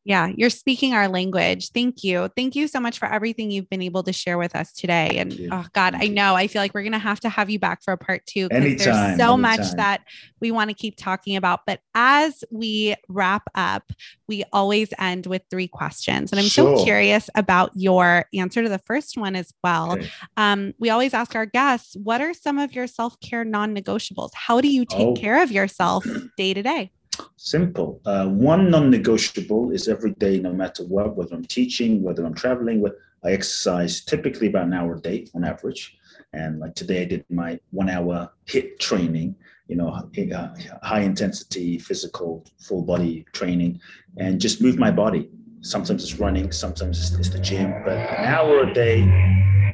[0.04, 1.70] Yeah, you're speaking our language.
[1.70, 2.28] Thank you.
[2.34, 5.10] Thank you so much for everything you've been able to share with us today.
[5.18, 7.84] And oh God, I know I feel like we're gonna have to have you back
[7.84, 9.40] for a part two because there's so anytime.
[9.40, 10.00] much that
[10.40, 11.60] we want to keep talking about.
[11.66, 13.92] But as we wrap up,
[14.26, 16.32] we always end with three questions.
[16.32, 16.78] And I'm sure.
[16.78, 19.92] so curious about your answer to the first one as well.
[19.92, 20.10] Okay.
[20.36, 24.30] Um, we always ask our guests, what are some of your self-care non-negotiables?
[24.34, 25.14] How do you take oh.
[25.14, 26.04] care of yourself
[26.36, 26.90] day to day?
[27.36, 28.00] Simple.
[28.04, 32.84] Uh, one non-negotiable is every day, no matter what, whether I'm teaching, whether I'm traveling,
[33.24, 35.96] I exercise typically about an hour a day on average.
[36.32, 39.34] And like today, I did my one-hour HIIT training.
[39.68, 40.48] You know, uh,
[40.82, 43.80] high intensity physical full body training,
[44.18, 45.30] and just move my body.
[45.62, 49.00] Sometimes it's running, sometimes it's, it's the gym, but an hour a day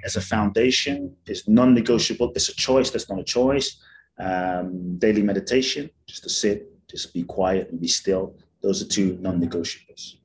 [0.05, 2.33] as a foundation is non-negotiable.
[2.37, 2.91] It's a choice.
[2.91, 3.81] That's not a choice.
[4.21, 8.35] Um, daily meditation, just to sit, just be quiet and be still.
[8.63, 10.17] Those are two non negotiables.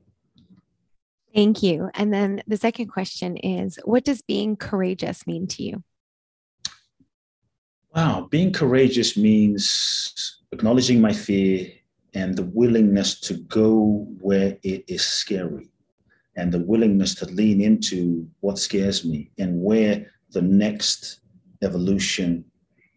[1.34, 1.90] Thank you.
[1.94, 5.82] And then the second question is what does being courageous mean to you?
[7.94, 11.70] Wow, being courageous means acknowledging my fear
[12.14, 15.70] and the willingness to go where it is scary
[16.36, 21.20] and the willingness to lean into what scares me and where the next
[21.62, 22.44] evolution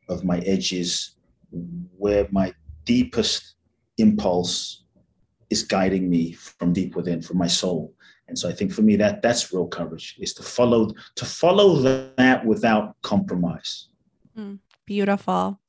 [0.09, 1.15] of my edges,
[1.97, 2.53] where my
[2.85, 3.55] deepest
[3.97, 4.83] impulse
[5.49, 7.93] is guiding me from deep within, from my soul.
[8.27, 11.75] And so I think for me that that's real courage is to follow to follow
[12.17, 13.87] that without compromise.
[14.37, 15.59] Mm, beautiful.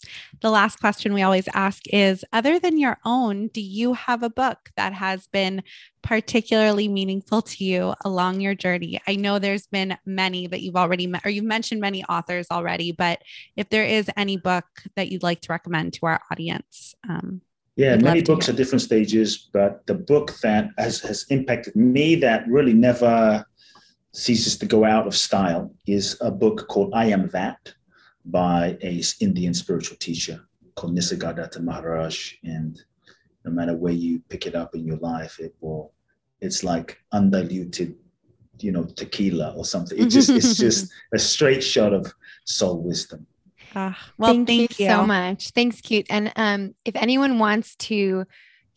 [0.40, 4.30] The last question we always ask is other than your own, do you have a
[4.30, 5.62] book that has been
[6.02, 9.00] particularly meaningful to you along your journey?
[9.06, 12.90] I know there's been many that you've already met or you've mentioned many authors already,
[12.90, 13.22] but
[13.56, 14.64] if there is any book
[14.96, 17.40] that you'd like to recommend to our audience, um,
[17.78, 22.16] yeah, I'd many books at different stages, but the book that has, has impacted me
[22.16, 23.46] that really never
[24.12, 27.72] ceases to go out of style is a book called I Am That
[28.24, 30.44] by a Indian spiritual teacher
[30.74, 32.34] called Nisargadatta Maharaj.
[32.42, 32.82] And
[33.44, 35.92] no matter where you pick it up in your life, it will.
[36.40, 37.94] It's like undiluted,
[38.58, 39.96] you know, tequila or something.
[39.96, 42.12] It just it's just a straight shot of
[42.44, 43.24] soul wisdom.
[43.74, 45.50] Uh, well, thank, thank you, you so much.
[45.50, 46.06] Thanks, Kute.
[46.10, 48.24] And um, if anyone wants to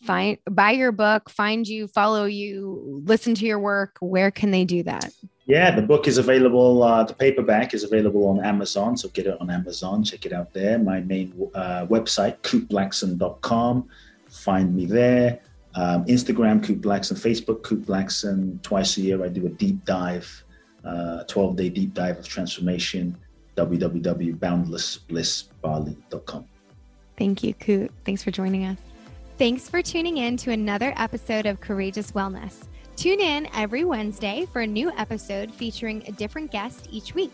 [0.02, 4.66] find buy your book, find you, follow you, listen to your work, where can they
[4.66, 5.12] do that?
[5.46, 6.84] Yeah, the book is available.
[6.84, 10.04] Uh, the paperback is available on Amazon, so get it on Amazon.
[10.04, 10.78] Check it out there.
[10.78, 13.90] My main uh, website, kuteblackson.com.
[14.30, 15.42] Find me there.
[15.76, 17.18] Um, Instagram, Kute Blackson.
[17.18, 18.62] Facebook, Kute Blackson.
[18.62, 20.44] Twice a year, I do a deep dive,
[20.86, 23.18] uh, 12 day deep dive of transformation.
[23.56, 26.46] www.boundlessblissbali.com.
[27.18, 27.92] Thank you, Kute.
[28.06, 28.78] Thanks for joining us.
[29.38, 32.68] Thanks for tuning in to another episode of Courageous Wellness.
[32.96, 37.34] Tune in every Wednesday for a new episode featuring a different guest each week.